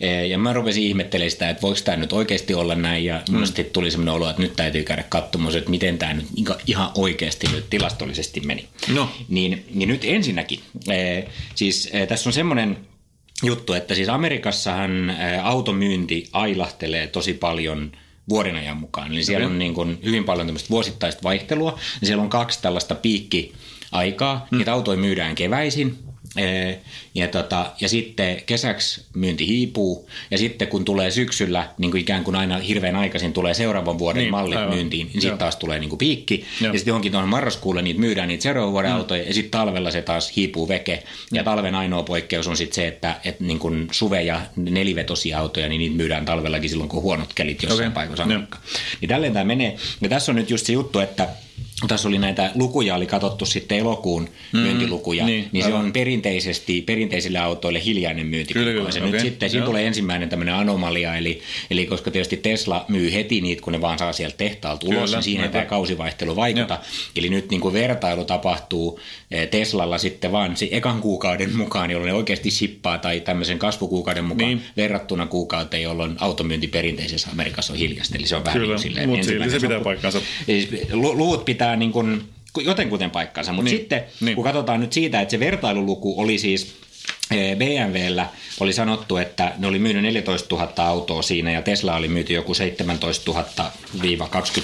[0.00, 3.38] Eh, Ja mä rupesin ihmettelemään sitä, että voiko tämä nyt oikeasti olla näin, ja mm.
[3.38, 6.26] musta tuli sellainen olo, että nyt täytyy käydä katsomaan, että miten tämä nyt
[6.66, 8.68] ihan oikeasti nyt tilastollisesti meni.
[8.88, 9.10] No.
[9.28, 12.76] Niin, niin nyt ensinnäkin, eh, siis eh, tässä on semmoinen
[13.42, 17.92] juttu, että siis Amerikassahan automyynti ailahtelee tosi paljon
[18.28, 19.12] vuoden ajan mukaan.
[19.12, 19.52] Eli siellä Okei.
[19.52, 21.78] on niin kuin hyvin paljon tämmöistä vuosittaista vaihtelua.
[22.00, 22.94] Ja siellä on kaksi tällaista
[23.92, 24.46] piikkiaikaa.
[24.50, 24.58] Mm.
[24.58, 25.98] Niitä autoja myydään keväisin
[26.36, 26.80] Ee,
[27.14, 32.24] Ja, tota, ja sitten kesäksi myynti hiipuu ja sitten kun tulee syksyllä, niin kuin ikään
[32.24, 34.74] kuin aina hirveän aikaisin tulee seuraavan vuoden Niin, mallit aivan.
[34.74, 36.44] myyntiin, niin sitten taas tulee niin kuin piikki.
[36.60, 36.72] Joo.
[36.72, 38.96] Ja sitten johonkin tuohon marraskuulle niitä myydään niitä seuraavan vuoden mm.
[38.96, 41.02] autoja ja sitten talvella se taas hiipuu veke.
[41.32, 45.68] Ja talven ainoa poikkeus on sitten se, että, että niin kuin suve- ja nelivetosia autoja,
[45.68, 48.06] niin niitä myydään talvellakin silloin, kun on huonot kelit jossain okay.
[48.22, 48.58] Amerikka.
[49.00, 49.76] Niin tälleen tämä menee.
[50.00, 51.28] Ja tässä on nyt just se juttu, että
[51.88, 57.38] tässä oli näitä lukuja, oli katsottu sitten elokuun myyntilukuja, niin, niin, se on perinteisesti perinteisille
[57.38, 58.54] autoille hiljainen myynti.
[58.54, 61.40] Kyllä, kyllä, Se okei, nyt sitten, siinä tulee ensimmäinen tämmöinen anomalia, eli,
[61.70, 65.16] eli koska tietysti Tesla myy heti niitä, kun ne vaan saa sieltä tehtaalta ulos, Kyllä,
[65.16, 65.52] niin siihen aivan.
[65.52, 66.78] tämä kausivaihtelu vaikuta.
[67.16, 72.08] Eli nyt niin kuin vertailu tapahtuu eh, Teslalla sitten vaan se ekan kuukauden mukaan, jolloin
[72.08, 74.62] ne oikeasti shippaa, tai tämmöisen kasvukuukauden mukaan Niin.
[74.76, 78.18] verrattuna kuukauteen, jolloin automyynti perinteisessä Amerikassa on hiljasta.
[78.18, 80.20] Eli se on vähän Kyllä, niin silleen mutta silti se pitää paikkansa.
[80.46, 82.22] Siis lu- luvut pitää niin kuin
[82.60, 84.34] jotenkuten paikkansa, mutta Niin, sitten niin.
[84.34, 86.74] kun katsotaan nyt siitä, että se vertailuluku oli siis
[87.30, 88.26] eh, BMWllä
[88.60, 92.54] oli sanottu, että ne oli myynyt 14 000 autoa siinä ja Tesla oli myyty joku
[92.54, 93.34] 17 000-20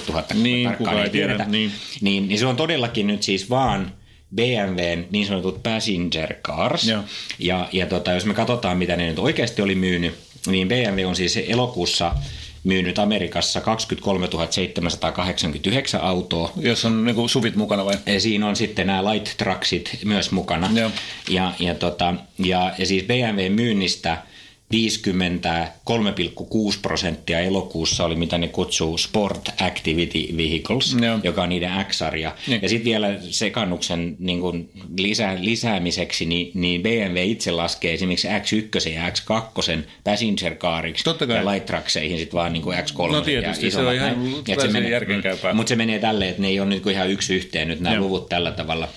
[0.09, 1.71] 000, kun Niin, tarkkaan ei tiedä, niin.
[2.01, 3.91] Niin, niin se on todellakin nyt siis vaan
[4.35, 6.87] BMWn niin sanotut passenger cars.
[6.87, 7.03] Joo.
[7.39, 10.15] Ja, ja tota, jos me katsotaan, mitä ne nyt oikeasti oli myynyt,
[10.47, 12.15] niin BMW on siis elokuussa
[12.63, 16.51] myynyt Amerikassa 23 789 autoa.
[16.57, 17.95] Jos on niinku suvit mukana vai?
[18.05, 20.69] Ja Siinä on sitten nämä light trucksit myös mukana.
[20.73, 20.91] Joo.
[21.29, 24.17] Ja, ja, tota, ja, ja siis BMW myynnistä
[24.73, 24.79] 53,6
[26.81, 31.19] prosenttia elokuussa oli mitä ne kutsuu Sport Activity Vehicles, Joo.
[31.23, 32.35] joka on niiden X-sarja.
[32.47, 32.61] Niin.
[32.61, 38.89] Ja sitten vielä sekannuksen niin kuin lisää, lisäämiseksi, niin, niin BMW itse laskee esimerkiksi X1
[38.89, 43.11] ja X2 passenger cariksi ja light truckseihin sitten vaan niin kuin X3.
[43.11, 45.53] No tietysti, ja se on ihan täysin menee- järkeenkäypää.
[45.53, 45.57] mm.
[45.57, 48.03] Mutta se menee tälleen, että ne ei ole nyt ihan yksi yhteen nyt nämä Joo.
[48.03, 48.87] luvut tällä tavalla.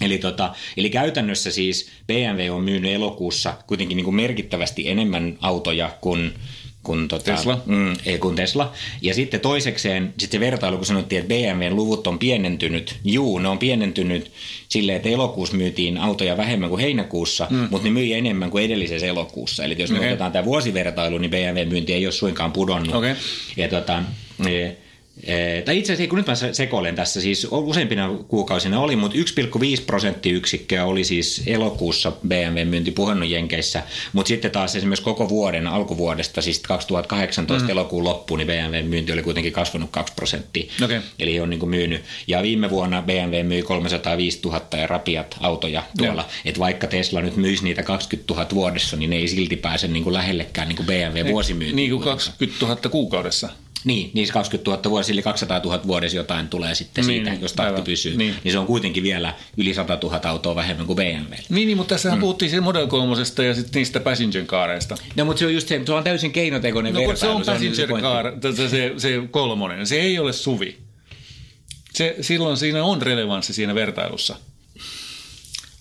[0.00, 5.90] Eli, tota, eli käytännössä siis BMW on myynyt elokuussa kuitenkin niin kuin merkittävästi enemmän autoja
[6.00, 6.32] kuin,
[6.82, 7.62] kuin, tota, Tesla.
[7.66, 8.72] Mm, ei kuin Tesla.
[9.02, 12.96] Ja sitten toisekseen sit se vertailu, kun sanottiin, että BMWn luvut on pienentynyt.
[13.04, 14.32] Juu, ne on pienentynyt
[14.68, 17.68] silleen, että elokuussa myytiin autoja vähemmän kuin heinäkuussa, mm.
[17.70, 19.64] mutta ne myi enemmän kuin edellisessä elokuussa.
[19.64, 20.08] Eli jos me Okei.
[20.08, 22.94] otetaan tämä vuosivertailu, niin BMW-myynti ei ole suinkaan pudonnut.
[22.94, 23.14] Okei.
[23.56, 24.02] Ja tota,
[24.46, 24.70] e,
[25.24, 29.18] e, tai itse asiassa, kun nyt mä se- sekoilen tässä, siis useimpina kuukausina oli, mutta
[29.18, 36.42] 1,5 prosenttiyksikköä oli siis elokuussa BMW-myynti puhannut Jenkeissä, mutta sitten taas esimerkiksi koko vuoden alkuvuodesta,
[36.42, 37.70] siis 2018 mm.
[37.70, 40.72] elokuun loppuun, niin BMW-myynti oli kuitenkin kasvanut 2 prosenttia.
[40.84, 41.00] Okei.
[41.18, 42.04] Eli on niin kuin myynyt.
[42.26, 46.28] Ja viime vuonna BMW myi 305 000 ja rapiat autoja tuolla.
[46.44, 50.04] Että vaikka Tesla nyt myisi niitä 20 000 vuodessa, niin ne ei silti pääse niin
[50.04, 51.76] kuin lähellekään niin kuin BMW vuosimyyntiin.
[51.76, 53.48] Niin kuin 20 000 kuukaudessa.
[53.84, 57.30] Niin, niin se 20 000 vuodessa, eli 200 000 vuodessa jotain tulee sitten Niin, siitä,
[57.30, 57.84] niin, jos tahti aivan.
[57.84, 58.16] pysyy.
[58.16, 58.34] Niin.
[58.44, 58.52] Niin.
[58.52, 61.34] se on kuitenkin vielä yli 100 000 autoa vähemmän kuin BMW.
[61.48, 62.20] Niin, niin mutta tässähän mm.
[62.20, 63.14] puhuttiin siitä Model 3
[63.46, 64.96] ja sitten niistä passenger careista.
[65.16, 67.16] No, mutta se on just se, se on täysin keinotekoinen No vertailu.
[67.18, 70.78] se on se passenger car, se, se, se kolmonen, se ei ole suvi.
[71.94, 74.36] Se, silloin siinä on relevanssi siinä vertailussa.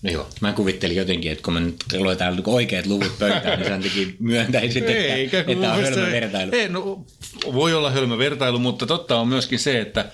[0.02, 3.70] No joo, mä kuvittelin jotenkin, että kun mä nyt luetaan niinku oikeat luvut pöytään, niin
[3.70, 6.52] sen takia myöntäisin, että, Eikä, että on hölmö vertailu.
[6.56, 7.06] Ei, no,
[7.54, 10.06] voi olla hölmö vertailu, mutta totta on myöskin se, että,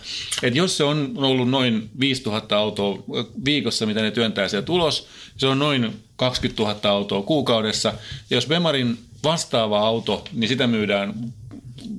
[0.44, 3.04] että jos se on ollut noin 5000 autoa
[3.46, 7.94] viikossa, mitä ne työntää sieltä ulos, se on noin 20 000 autoa kuukaudessa.
[8.30, 11.14] Ja jos Bemarin vastaava auto, niin sitä myydään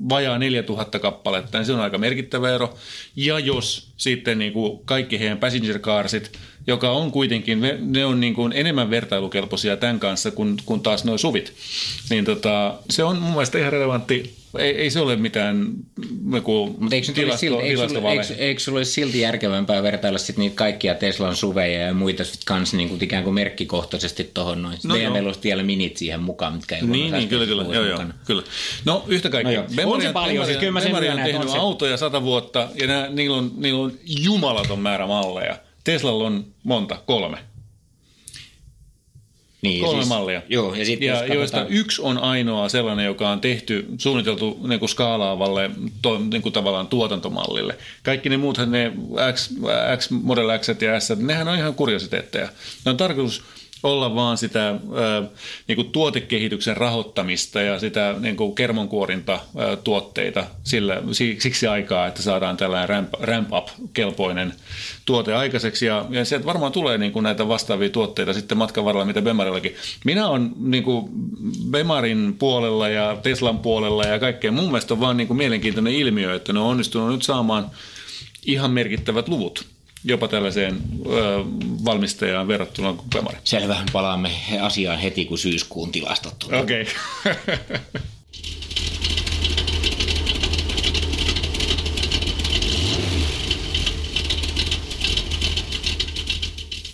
[0.08, 2.74] vajaa 4000 kappaletta, niin se on aika merkittävä ero.
[3.16, 8.34] Ja jos sitten niin kuin kaikki heidän passenger carsit, joka on kuitenkin, ne on niin
[8.34, 11.52] kuin enemmän vertailukelpoisia tämän kanssa kuin, kuin taas nuo suvit,
[12.10, 14.34] niin tota, se on mun mielestä ihan relevantti.
[14.58, 15.66] Ei, ei se ole mitään
[16.34, 18.20] joku Mutta eikö, tilasto, silti, eikö, tilastovale.
[18.20, 22.40] eikö, eikö sulla olisi silti järkevämpää vertailla sit niitä kaikkia Teslan suveja ja muita sit
[22.44, 24.78] kans niin kuin ikään kuin merkkikohtaisesti tuohon noin.
[24.84, 25.12] No joo.
[25.12, 27.64] BMW olisi vielä minit siihen mukaan, mitkä ei Niin, niin, kyllä, kyllä.
[27.74, 28.42] Joo, joo, kyllä.
[28.84, 29.60] No yhtä kaikkea.
[29.60, 29.92] No joo.
[29.92, 31.58] On se paljon, siis kyllä mä sen Bemari on tehnyt on se.
[31.58, 35.56] autoja sata vuotta ja nää, niillä, on, niillä on jumalaton määrä malleja.
[35.84, 37.38] Teslalla on monta, kolme.
[39.62, 40.42] Niin, Kolme mallia.
[40.48, 44.60] Joo, ja sitten ja jos joista katsotaan, yksi on ainoa sellainen, joka on tehty, suunniteltu
[44.68, 45.70] niin kuin skaalaavalle
[46.02, 47.78] to, niin kuin tavallaan tuotantomallille.
[48.02, 48.92] Kaikki ne muuthan, ne
[49.32, 49.50] X,
[49.96, 52.48] X Model X ja S, nehän on ihan kuriositeetteja.
[52.84, 53.42] Ne on tarkoitus
[53.84, 54.78] olla vaan sitä ää,
[55.68, 62.06] niin kuin tuotekehityksen rahoittamista ja sitä niin kuin kermonkuorinta ää, tuotteita sillä, si- siksi aikaa,
[62.06, 64.52] että saadaan tällainen ramp, ramp up kelpoinen
[65.04, 69.04] tuote aikaiseksi ja, ja sieltä varmaan tulee niin kuin näitä vastaavia tuotteita sitten matkan varrella,
[69.04, 69.74] mitä Bemarillakin.
[70.04, 71.08] Minä olen niin kuin
[71.70, 74.52] Bemarin puolella ja Teslan puolella ja kaikkea.
[74.52, 77.70] Mun mielestä on vaan niin kuin mielenkiintoinen ilmiö, että ne on onnistunut nyt saamaan
[78.46, 79.73] ihan merkittävät luvut.
[80.04, 81.44] Jopa tällaiseen ö,
[81.84, 83.36] valmistajaan verrattuna kuin Bemari.
[83.44, 86.60] Selvä, palaamme asiaan heti, kun syyskuun tilastot tulee.
[86.60, 86.86] Okei.
[87.26, 87.78] Okay.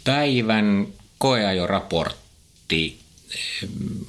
[0.04, 0.86] Päivän
[1.18, 3.00] koeajoraportti.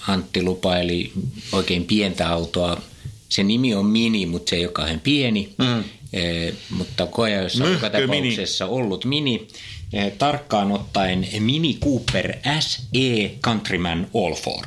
[0.07, 1.11] Antti lupaili
[1.51, 2.81] oikein pientä autoa.
[3.29, 5.53] Se nimi on Mini, mutta se ei ole kauhean pieni.
[5.57, 5.83] Mm.
[6.13, 8.76] Eh, mutta koeajoissa on joka tapauksessa mini.
[8.76, 9.47] ollut Mini.
[9.93, 14.65] Eh, tarkkaan ottaen Mini Cooper SE Countryman All Four.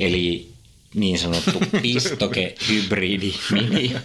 [0.00, 0.48] Eli
[0.94, 3.92] niin sanottu pistoke hybridi mini.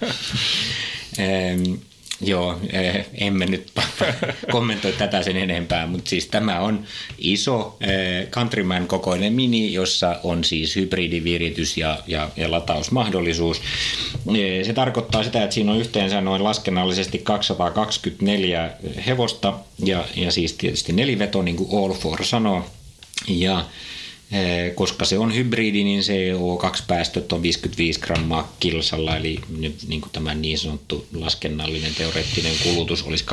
[2.21, 3.71] Joo, eh, emme nyt
[4.51, 6.83] kommentoi tätä sen enempää, mutta siis tämä on
[7.17, 13.61] iso eh, Countryman kokoinen mini, jossa on siis hybridiviritys ja, ja, ja latausmahdollisuus.
[14.37, 18.71] Eh, se tarkoittaa sitä, että siinä on yhteensä noin laskennallisesti 224
[19.05, 22.65] hevosta ja, ja siis tietysti neliveto, niin kuin All Four sanoo.
[23.27, 23.65] Ja
[24.75, 30.33] koska se on hybridi, niin CO2-päästöt on 55 grammaa kilsalla, eli nyt niin kuin tämä
[30.33, 33.25] niin sanottu laskennallinen teoreettinen kulutus olisi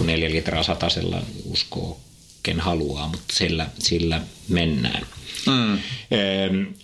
[0.00, 2.00] 2,4 litraa satasella, uskoo
[2.42, 5.06] ken haluaa, mutta sillä, sillä mennään.
[5.46, 5.78] Mm.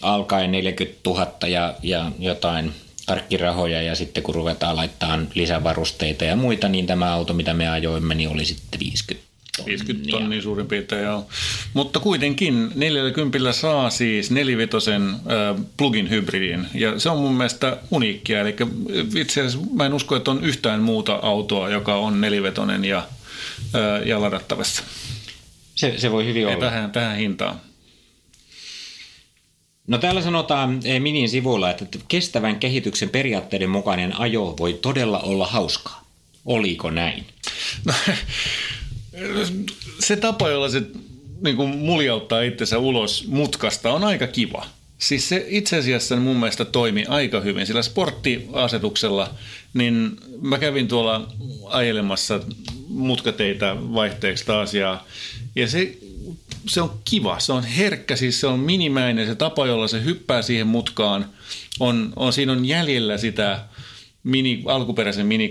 [0.02, 2.72] alkaen 40 000 ja, ja jotain
[3.06, 8.14] arkkirahoja ja sitten kun ruvetaan laittamaan lisävarusteita ja muita, niin tämä auto, mitä me ajoimme,
[8.14, 9.25] niin oli sitten 50
[9.66, 11.26] 50 tonnia suurin piirtein, joo.
[11.74, 18.40] Mutta kuitenkin 40 saa siis nelivetosen äh, plugin hybridin, ja se on mun mielestä uniikkia.
[18.40, 18.56] Eli
[19.16, 22.98] itse asiassa mä en usko, että on yhtään muuta autoa, joka on nelivetonen ja,
[23.74, 24.82] äh, ja ladattavassa.
[25.74, 26.64] Se, se voi hyvin Ei olla.
[26.64, 27.60] Tähän, tähän hintaan.
[29.86, 36.06] No täällä sanotaan Minin sivuilla, että kestävän kehityksen periaatteiden mukainen ajo voi todella olla hauskaa.
[36.46, 37.26] Oliko näin?
[37.84, 37.94] No,
[39.98, 40.82] se tapa, jolla se
[41.44, 44.66] niin kuin muljauttaa itsensä ulos mutkasta, on aika kiva.
[44.98, 49.34] Siis se itse asiassa mun mielestä toimi aika hyvin, sillä sporttiasetuksella,
[49.74, 51.32] niin mä kävin tuolla
[51.64, 52.40] ajelemassa
[52.88, 55.00] mutkateitä vaihteeksi taas ja,
[55.56, 55.96] ja se,
[56.68, 60.42] se on kiva, se on herkkä, siis se on minimäinen, se tapa, jolla se hyppää
[60.42, 61.28] siihen mutkaan,
[61.80, 63.64] on, on siinä on jäljellä sitä
[64.26, 65.48] mini, alkuperäisen Mini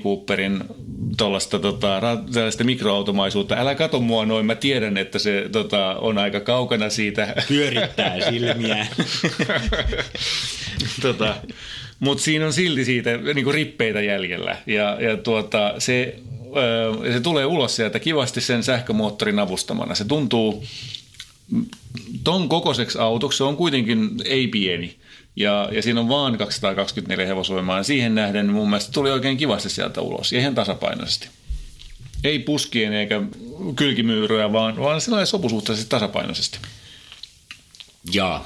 [1.17, 2.01] tuollaista tota,
[2.63, 3.56] mikroautomaisuutta.
[3.56, 7.36] Älä kato mua noin, mä tiedän, että se tota, on aika kaukana siitä.
[7.47, 8.88] Pyörittää silmiä.
[11.01, 11.36] tota,
[11.99, 14.58] Mutta siinä on silti siitä niinku rippeitä jäljellä.
[14.67, 16.19] Ja, ja tuota, se,
[17.13, 19.95] se tulee ulos sieltä kivasti sen sähkömoottorin avustamana.
[19.95, 20.63] Se tuntuu
[22.23, 24.95] ton kokoiseksi autoksi, se on kuitenkin ei pieni
[25.36, 27.78] ja, ja siinä on vaan 224 hevosvoimaa.
[27.78, 31.28] Ja siihen nähden mun mielestä tuli oikein kivasti sieltä ulos ja ihan tasapainoisesti.
[32.24, 33.21] Ei puskien eikä
[33.76, 36.58] kylkimyyryä, vaan, vaan sellainen sopusuhtaisesti tasapainoisesti.
[38.13, 38.45] Joo.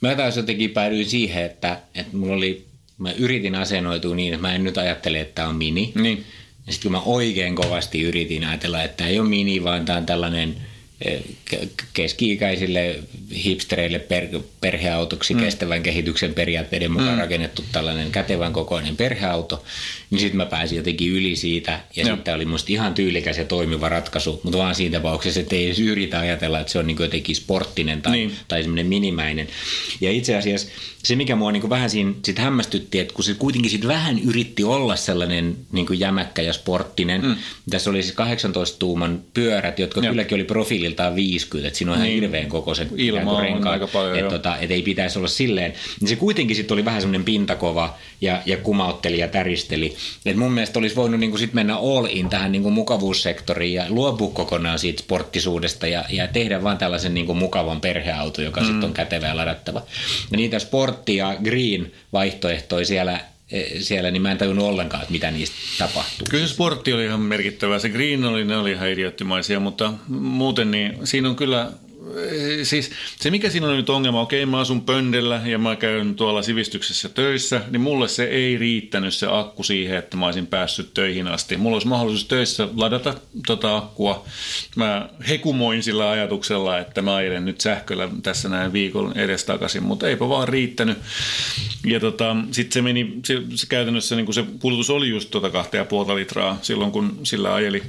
[0.00, 2.66] Mä taas jotenkin päädyin siihen, että, että mulla oli,
[2.98, 5.92] mä yritin asennoitua niin, että mä en nyt ajattele, että tämä on mini.
[5.94, 6.24] Niin.
[6.66, 9.98] Ja sitten kun mä oikein kovasti yritin ajatella, että tämä ei ole mini, vaan tämä
[9.98, 10.56] on tällainen–
[11.92, 12.98] keski-ikäisille
[13.44, 14.28] hipstereille per,
[14.60, 15.40] perheautoksi mm.
[15.40, 17.20] kestävän kehityksen periaatteiden mukaan mm.
[17.20, 19.64] rakennettu tällainen kätevän kokoinen perheauto,
[20.10, 23.88] niin sitten mä pääsin jotenkin yli siitä ja sitten oli musta ihan tyylikäs ja toimiva
[23.88, 27.36] ratkaisu, mutta vaan siinä tapauksessa, että ei edes yritä ajatella, että se on niin jotenkin
[27.36, 28.32] sporttinen tai, niin.
[28.48, 29.48] tai semmoinen minimäinen.
[30.00, 30.68] Ja itse asiassa
[31.04, 34.64] se, mikä mua niin vähän siinä sit hämmästytti, että kun se kuitenkin sit vähän yritti
[34.64, 37.36] olla sellainen niin jämäkkä ja sporttinen, mm.
[37.70, 40.10] tässä oli siis 18 tuuman pyörät, jotka Joo.
[40.10, 42.06] kylläkin oli profiililtaan 50, että siinä on niin.
[42.06, 45.72] ihan hirveän kokoiset Ilma renkaat, aika paljon, että tota, et ei pitäisi olla silleen.
[46.00, 49.96] Niin se kuitenkin sitten oli vähän semmoinen pintakova ja, ja kumautteli ja täristeli.
[50.26, 54.30] Et mun mielestä olisi voinut niin sit mennä all in tähän niin mukavuussektoriin ja luopua
[54.30, 58.66] kokonaan siitä sporttisuudesta ja, ja tehdä vaan tällaisen niin mukavan perheauto, joka mm.
[58.66, 59.82] sitten on kätevä ja ladattava.
[60.30, 63.20] Ja niitä sportti ja green vaihtoehtoja siellä
[63.52, 66.26] e, siellä, niin mä en tajunnut ollenkaan, että mitä niistä tapahtuu.
[66.30, 67.78] Kyllä se sportti oli ihan merkittävä.
[67.78, 71.70] Se green oli, ne oli ihan idioottimaisia, mutta muuten niin siinä on kyllä
[72.62, 76.42] siis se mikä siinä on nyt ongelma, okei mä asun pöndellä ja mä käyn tuolla
[76.42, 81.28] sivistyksessä töissä, niin mulle se ei riittänyt se akku siihen, että mä olisin päässyt töihin
[81.28, 81.56] asti.
[81.56, 83.14] Mulla olisi mahdollisuus töissä ladata
[83.46, 84.24] tota akkua.
[84.76, 90.28] Mä hekumoin sillä ajatuksella, että mä ajelen nyt sähköllä tässä näin viikon edestakaisin, mutta eipä
[90.28, 90.98] vaan riittänyt.
[91.86, 95.76] Ja tota, sitten se meni, se, se käytännössä niin se kulutus oli just tota kahta
[95.76, 97.82] ja puolta litraa silloin, kun sillä ajeli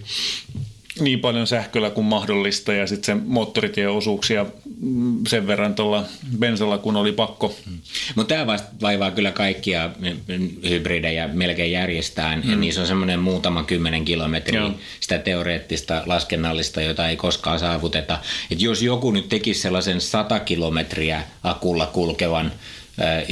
[1.02, 4.46] niin paljon sähköllä kuin mahdollista ja sitten se moottoritieosuuksia
[4.82, 6.06] mm, sen verran tuolla
[6.40, 7.56] bensalla, kun oli pakko.
[8.16, 9.90] Mutta tämä vaivaa kyllä kaikkia
[10.70, 12.42] hybridejä melkein järjestään.
[12.44, 12.52] Mm.
[12.52, 14.72] Ja niissä on semmoinen muutama kymmenen kilometriä Joo.
[15.00, 18.20] sitä teoreettista laskennallista, jota ei koskaan saavuteta.
[18.52, 22.52] Et jos joku nyt tekisi sellaisen 100 kilometriä akulla kulkevan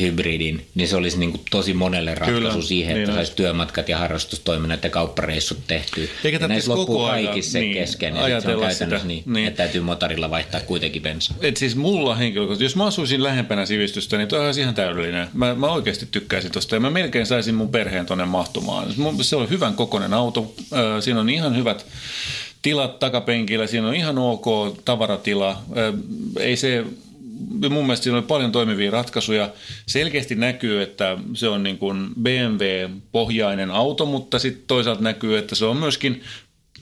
[0.01, 3.89] hybridin, niin se olisi niin kuin tosi monelle ratkaisu Kyllä, siihen, että niin saisi työmatkat
[3.89, 6.07] ja harrastustoiminnat ja kauppareissut tehtyä.
[6.23, 8.15] Eikä ja näissä loppuu koko ajan, kaikissa se niin, kesken.
[8.15, 9.47] Ja se on käytännössä sitä, niin, niin.
[9.47, 11.33] että täytyy motorilla vaihtaa kuitenkin bensa.
[11.41, 15.27] Et siis mulla henkilökohtaisesti, jos mä asuisin lähempänä sivistystä, niin toi olisi ihan täydellinen.
[15.33, 18.87] Mä, mä oikeasti tykkäisin tosta ja mä melkein saisin mun perheen tonne mahtumaan.
[19.21, 20.53] Se on hyvän kokoinen auto,
[20.99, 21.85] siinä on ihan hyvät
[22.61, 24.45] tilat takapenkillä, siinä on ihan ok
[24.85, 25.61] tavaratila.
[26.39, 26.83] Ei se,
[27.69, 29.49] mun mielestä siinä on paljon toimivia ratkaisuja.
[29.87, 35.65] Selkeästi näkyy, että se on niin kuin BMW-pohjainen auto, mutta sitten toisaalta näkyy, että se
[35.65, 36.23] on myöskin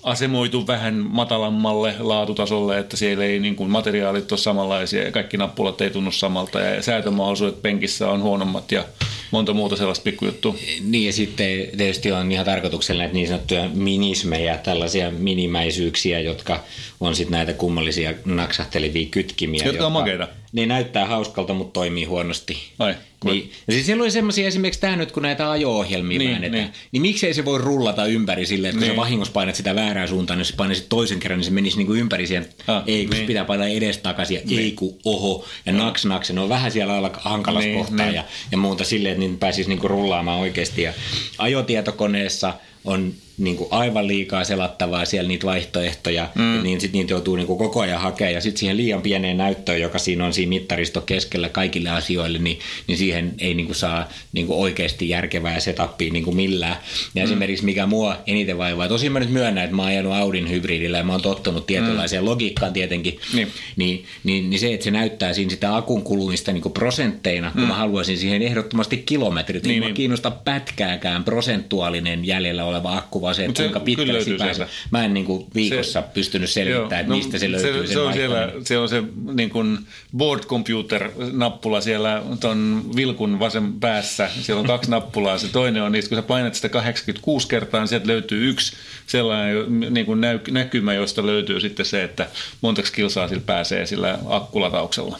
[0.03, 5.81] asemoitu vähän matalammalle laatutasolle, että siellä ei niin kuin materiaalit ole samanlaisia ja kaikki nappulat
[5.81, 8.83] ei tunnu samalta ja säätömahdollisuudet penkissä on huonommat ja
[9.31, 10.55] monta muuta sellaista pikkujuttua.
[10.81, 16.63] Niin ja sitten tietysti on ihan tarkoituksella näitä niin sanottuja minismejä, tällaisia minimäisyyksiä, jotka
[16.99, 19.65] on sitten näitä kummallisia naksahtelevia kytkimiä.
[19.65, 20.27] Jotka on makeita.
[20.53, 22.57] Ne näyttää hauskalta, mutta toimii huonosti.
[22.79, 26.31] Ai, kun- Niin, ja siis siellä oli semmoisia esimerkiksi tämä nyt, kun näitä ajo-ohjelmia Niin,
[26.31, 26.73] väännetään, niin.
[26.91, 27.01] niin.
[27.01, 28.91] miksei se voi rullata ympäri silleen, että kun Niin.
[28.95, 31.77] sä vahingossa painat sitä väärään suuntaan, niin jos sä painaisit toisen kerran, niin se menisi
[31.77, 33.21] niinku ympäri siihen, Ah, ei kun niin.
[33.23, 36.49] se pitää painaa edes takaisin, ja ei kun oho, ja naks naks, ja ne on
[36.49, 38.15] vähän siellä alla hankalassa Niin, kohtaa, niin.
[38.15, 40.81] ja, ja muuta silleen, että niin pääsisi niinku rullaamaan oikeasti.
[40.81, 40.93] Ja
[41.37, 42.53] ajotietokoneessa
[42.87, 46.63] on niinku aivan liikaa selattavaa siellä niitä vaihtoehtoja, mm.
[46.63, 48.33] niin sitten niitä joutuu niinku koko ajan hakemaan.
[48.33, 52.59] Ja sitten siihen liian pieneen näyttöön, joka siinä on siinä mittaristo keskellä kaikille asioille, niin,
[52.87, 56.77] niin siihen ei niinku saa niinku oikeasti järkevää setupia niinku millään.
[57.15, 57.23] Ja mm.
[57.23, 60.97] esimerkiksi mikä mua eniten vaivaa, tosin mä nyt myönnän, että mä oon ajanut Audin hybridillä
[60.97, 62.29] ja mä oon tottunut tietynlaiseen mm.
[62.29, 63.47] logiikkaan tietenkin, Niin.
[63.75, 67.73] niin, niin, niin se, että se näyttää siinä sitä akun kulumista niin prosentteina, kun mä
[67.73, 69.63] haluaisin siihen ehdottomasti kilometrit.
[69.63, 69.93] Niin, Niin, niin.
[69.93, 73.79] kiinnosta pätkääkään prosentuaalinen jäljellä oleva akku, vaan se, että kuinka
[74.23, 74.67] se pääsee.
[74.91, 77.87] Mä en niin kuin viikossa Se- pystynyt selvittämään, että Joo, mistä se löytyy.
[77.87, 79.77] Se, se on siellä, se on se niin kuin
[80.17, 84.29] board computer-nappula siellä ton vilkun vasen päässä.
[84.41, 85.37] Siellä on kaksi nappulaa.
[85.37, 88.73] Se toinen on niistä, kun sä painat sitä 86 kertaa, niin sieltä löytyy yksi
[89.07, 92.27] sellainen niin kuin näkymä, josta löytyy sitten se, että
[92.61, 95.19] montako kilsaa sillä pääsee sillä akkulatauksella.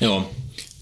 [0.00, 0.30] Joo,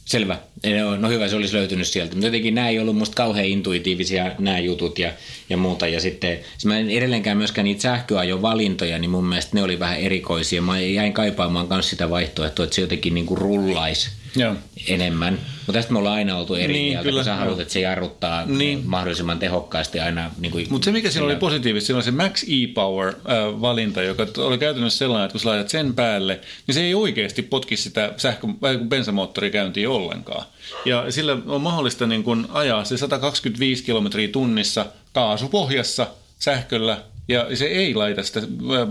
[0.07, 0.39] selvä.
[0.65, 2.15] Joo, No hyvä, se olisi löytynyt sieltä.
[2.15, 5.13] Mutta jotenkin nämä ei ollut musta kauhean intuitiivisia nämä jutut ja,
[5.51, 5.87] ja muuta.
[5.87, 9.79] Ja sitten siis mä en edelleenkään myöskään niitä sähköajon valintoja, niin mun mielestä ne oli
[9.79, 10.63] vähän erikoisia.
[10.63, 14.55] Mä jäin kaipaamaan myös sitä vaihtoehtoa, että se jotenkin niinku rullaisi Joo.
[14.89, 15.39] enemmän.
[15.67, 17.81] Mutta tästä me ollaan aina oltu eri Niin, mieltä, kyllä, kun sä haluat, että se
[17.81, 18.83] jarruttaa Niin.
[18.85, 20.31] mahdollisimman tehokkaasti aina.
[20.39, 24.59] Niin kuin Mutta se, mikä siinä oli positiivista, siinä oli se Max E-Power-valinta, joka oli
[24.59, 28.47] käytännössä sellainen, että kun sä laitat sen päälle, niin se ei oikeasti potki sitä sähkö,
[28.63, 30.47] vai kun bensamoottori käyntiin ollenkaan.
[30.85, 36.07] Ja sillä on mahdollista niin kun ajaa se 125 kilometriä tunnissa kaasupohjassa
[36.39, 38.41] sähköllä, ja se ei laita sitä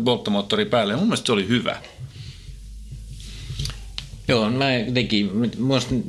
[0.06, 0.96] polttomoottoria päälle.
[0.96, 1.78] Mun mielestä se oli hyvä.
[4.28, 5.32] Joo, mä jotenkin,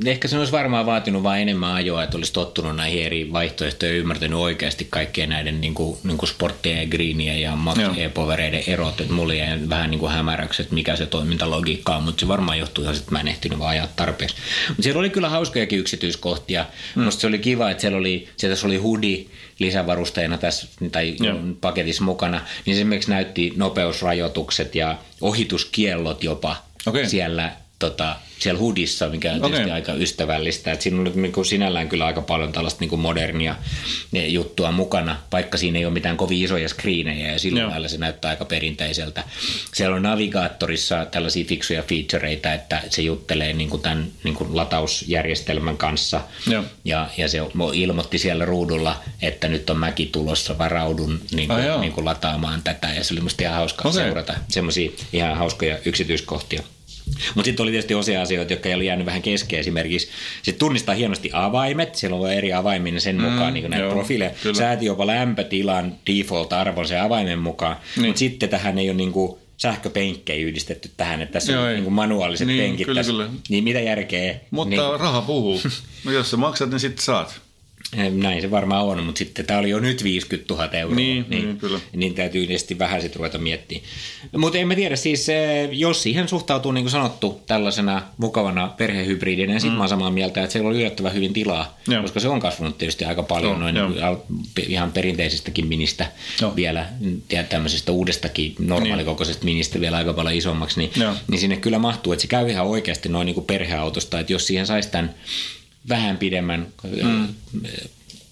[0.05, 3.99] ehkä se olisi varmaan vaatinut vain enemmän ajoa, että olisi tottunut näihin eri vaihtoehtoihin ja
[3.99, 7.93] ymmärtänyt oikeasti kaikkien näiden niin kuin, niin kuin sporttien ja greenien ja max Joo.
[7.97, 12.19] e-powereiden erot, että mulla jäi vähän niin kuin hämäräksi, että mikä se toimintalogiikka on, mutta
[12.19, 14.35] se varmaan johtuu ihan, että mä en ehtinyt vaan ajaa tarpeeksi.
[14.67, 16.65] Mutta siellä oli kyllä hauskojakin yksityiskohtia.
[16.95, 17.03] Mm.
[17.03, 19.27] Musta se oli kiva, että siellä oli, siellä oli hudi
[19.59, 21.37] lisävarusteena tässä tai Joo.
[21.61, 27.09] paketissa mukana, niin esimerkiksi näytti nopeusrajoitukset ja ohituskiellot jopa Okei.
[27.09, 29.73] siellä tota, siellä hudissa, mikä on tietysti Okei.
[29.73, 30.71] aika ystävällistä.
[30.71, 33.55] Et siinä on nyt niinku sinällään kyllä aika paljon tällaista niinku modernia
[34.13, 37.69] eh, juttua mukana, vaikka siinä ei ole mitään kovin isoja screenejä ja sillä Joo.
[37.69, 39.23] lailla se näyttää aika perinteiseltä.
[39.73, 46.63] Siellä on navigaattorissa tällaisia fiksuja featureita, että se juttelee niinku tämän niinku latausjärjestelmän kanssa Joo.
[46.85, 47.37] ja, ja se
[47.73, 51.81] ilmoitti siellä ruudulla, että nyt on mäki tulossa, varaudun niinku, Ai joo.
[51.81, 54.03] niinku lataamaan tätä ja se oli musta ihan hauska Okei.
[54.03, 56.63] seurata semmoisia ihan hauskoja yksityiskohtia.
[57.35, 59.59] Mutta sitten oli tietysti osia asioita, jotka oli jäänyt vähän kesken.
[59.59, 60.07] Esimerkiksi
[60.43, 61.95] se tunnistaa hienosti avaimet.
[61.95, 64.31] Siellä on eri avaimia sen mukaan, niin näitä joo, profiileja.
[64.43, 64.55] kyllä.
[64.57, 67.75] Sääti jopa lämpötilan default-arvon sen avaimen mukaan.
[67.95, 68.05] Niin.
[68.05, 71.75] Mutta sitten tähän ei ole niinku sähköpenkkejä yhdistetty tähän, että tässä Joo, on ei.
[71.75, 73.11] niinku manuaaliset Niin, penkit kyllä, tässä.
[73.11, 73.29] kyllä.
[73.49, 74.35] Niin mitä järkeä?
[74.51, 75.61] Mutta niin, raha puhuu.
[76.05, 77.41] No jos sä maksat, niin sitten saat.
[77.93, 80.95] Eh, Näin se varmaan on, mutta sitten tämä oli jo nyt 50 000 euroa.
[80.95, 81.79] Niin, niin, kyllä.
[81.95, 83.87] Niin täytyy tietysti vähän sitten ruveta miettimään.
[84.37, 89.53] Mutta en mä tiedä, siis eh, jos siihen suhtautuu niin kuin sanottu tällaisena mukavana perhehybridinä,
[89.53, 89.77] niin sitten mm.
[89.77, 92.01] mä oon samaa mieltä, että siellä oli yllättävän hyvin tilaa, Joo.
[92.01, 93.89] koska se on kasvanut tietysti aika paljon Joo, noin joo.
[93.89, 96.55] niin ihan perinteisistäkin ministä Joo.
[96.55, 96.85] vielä,
[97.31, 101.13] ja tämmöisestä uudestakin normaalikokoisesta ministä vielä aika paljon isommaksi, niin, Joo.
[101.27, 104.47] niin sinne kyllä mahtuu, että se käy ihan oikeasti noin niin kuin perheautosta, että jos
[104.47, 105.15] siihen saisi tämän
[105.89, 106.67] vähän pidemmän
[107.03, 107.27] mm.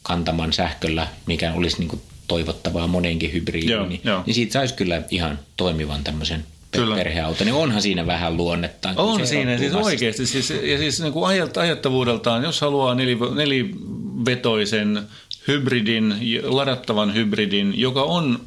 [0.04, 4.24] kantaman sähköllä, mikä olisi niin kuin toivottavaa monenkin hybridiin, Joo, niin, joo.
[4.26, 6.96] niin siitä saisi kyllä ihan toimivan tämmöisen Kyllä.
[6.96, 7.48] perheauton.
[7.48, 8.94] Niin onhan siinä vähän luonnetta.
[8.96, 10.26] On se siinä siis oikeasti.
[10.26, 15.02] Siis, ja siis niin kuin ajat, ajattavuudeltaan, jos haluaa neli, nelivetoisen
[15.48, 18.40] hybridin, ladattavan hybridin, joka on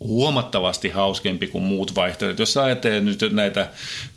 [0.00, 2.38] huomattavasti hauskempi kuin muut vaihtoehdot.
[2.38, 3.68] Jos sä ajattelet nyt näitä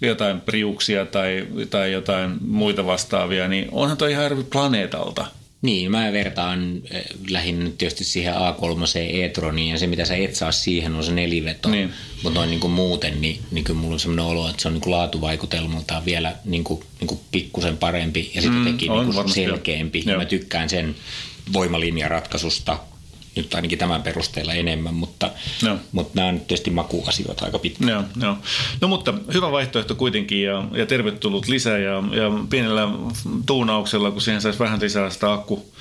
[0.02, 5.26] jotain priuksia tai, tai jotain muita vastaavia, niin onhan toi ihan eri planeetalta.
[5.62, 10.52] Niin, mä vertaan eh, lähinnä tietysti siihen A3 e-troniin ja se mitä sä et saa
[10.52, 11.70] siihen on se neliveto.
[11.70, 11.94] Niin.
[12.24, 14.74] Mutta noin niin kuin muuten, niin, niin kyllä mulla on sellainen olo, että se on
[14.74, 19.16] niin kuin laatuvaikutelmaltaan vielä niin kuin, niin kuin pikkusen parempi ja sitten Mm, on niin
[19.16, 20.04] kuin selkeämpi.
[20.06, 20.96] Ja mä tykkään sen
[21.54, 22.78] voimalinjaratkaisusta
[23.36, 25.32] nyt ainakin tämän perusteella enemmän, mutta,
[25.64, 25.78] Joo.
[25.92, 27.90] mutta nämä on nyt tietysti makuasioita aika pitkään.
[27.90, 28.38] Joo, joo.
[28.82, 32.88] No mutta hyvä vaihtoehto kuitenkin ja, ja tervetullut lisää ja, ja pienellä
[33.46, 35.72] tuunauksella, kun siihen saisi vähän lisää sitä akku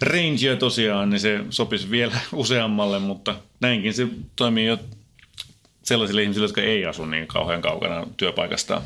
[0.00, 4.78] rangea tosiaan, niin se sopisi vielä useammalle, mutta näinkin se toimii jo
[5.82, 8.82] sellaisille ihmisille, jotka ei asu niin kauhean kaukana työpaikastaan.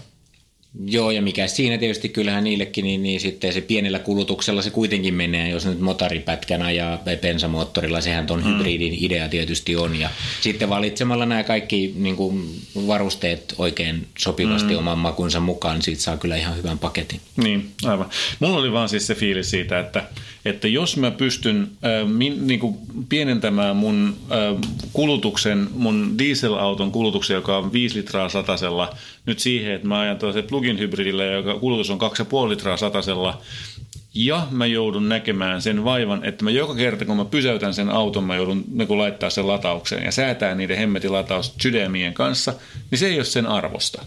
[0.84, 5.14] Joo, ja mikä siinä tietysti kyllähän niillekin, niin, niin sitten se pienellä kulutuksella se kuitenkin
[5.14, 8.46] menee, jos nyt motoripätkän ajaa bensamoottorilla, sehän ton mm.
[8.46, 9.96] hybridin idea tietysti on.
[10.00, 10.10] Ja
[10.40, 14.78] sitten valitsemalla nämä kaikki niin kuin varusteet oikein sopivasti mm.
[14.78, 17.20] oman makunsa mukaan, niin siitä saa kyllä ihan hyvän paketin.
[17.36, 18.08] Niin, aivan.
[18.40, 20.04] Mulla oli vaan siis se fiilis siitä, että,
[20.44, 22.76] että jos mä pystyn äh, min, niin kuin
[23.08, 28.94] pienentämään mun äh, kulutuksen, mun dieselauton kulutuksen, joka on 5 litraa satasella,
[29.30, 31.98] nyt siihen, että mä ajan tuollaisella plug-in hybridillä, joka kulutus on
[32.44, 33.40] 2,5 litraa satasella,
[34.14, 38.24] ja mä joudun näkemään sen vaivan, että mä joka kerta, kun mä pysäytän sen auton,
[38.24, 42.54] mä joudun niin laittaa sen lataukseen ja säätää niiden hemmetin lataus sydämien kanssa,
[42.90, 44.04] niin se ei ole sen arvosta.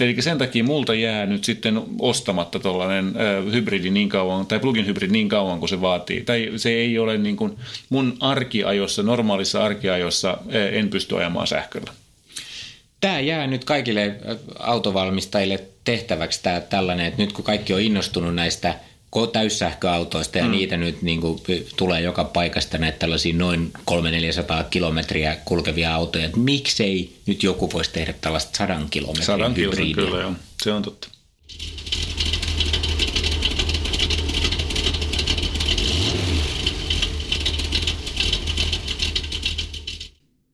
[0.00, 3.14] Eli sen takia multa jää nyt sitten ostamatta tuollainen
[3.52, 6.20] hybridi niin kauan, tai plugin hybridi niin kauan kuin se vaatii.
[6.20, 7.56] Tai se ei ole niin kuin
[7.88, 10.38] mun arkiajossa, normaalissa arkiajossa
[10.72, 11.92] en pysty ajamaan sähköllä.
[13.02, 18.34] Tämä jää nyt kaikille äh, autovalmistajille tehtäväksi tämä tällainen, että nyt kun kaikki on innostunut
[18.34, 18.74] näistä
[19.32, 20.50] täyssähköautoista ja mm.
[20.50, 21.40] niitä nyt niin kuin
[21.76, 23.84] tulee joka paikasta näitä tällaisia noin 300-400
[24.70, 30.04] kilometriä kulkevia autoja, että miksei nyt joku voisi tehdä tällaista sadan kilometrin Sadan kilsan hybridiä.
[30.04, 30.32] kyllä, joo.
[30.62, 31.08] Se on totta.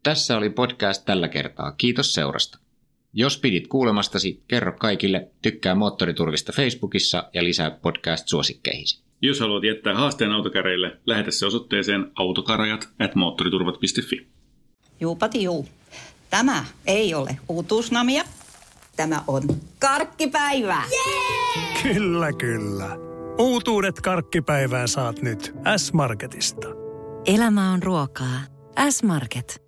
[0.08, 1.72] Tässä oli podcast tällä kertaa.
[1.72, 2.58] Kiitos seurasta.
[3.12, 9.02] Jos pidit kuulemastasi, kerro kaikille, tykkää Moottoriturvista Facebookissa ja lisää podcast-suosikkeihisi.
[9.22, 14.26] Jos haluat jättää haasteen autokäreille, lähetä se osoitteeseen autokarajat at moottoriturvat.fi.
[15.00, 15.68] Juupati juu.
[16.30, 18.24] Tämä ei ole uutuusnamia.
[18.96, 19.42] Tämä on
[19.78, 20.84] karkkipäivää.
[21.82, 22.96] Kyllä, kyllä.
[23.38, 26.68] Uutuudet karkkipäivään saat nyt S-Marketista.
[27.26, 28.40] Elämä on ruokaa.
[28.90, 29.62] S-Market.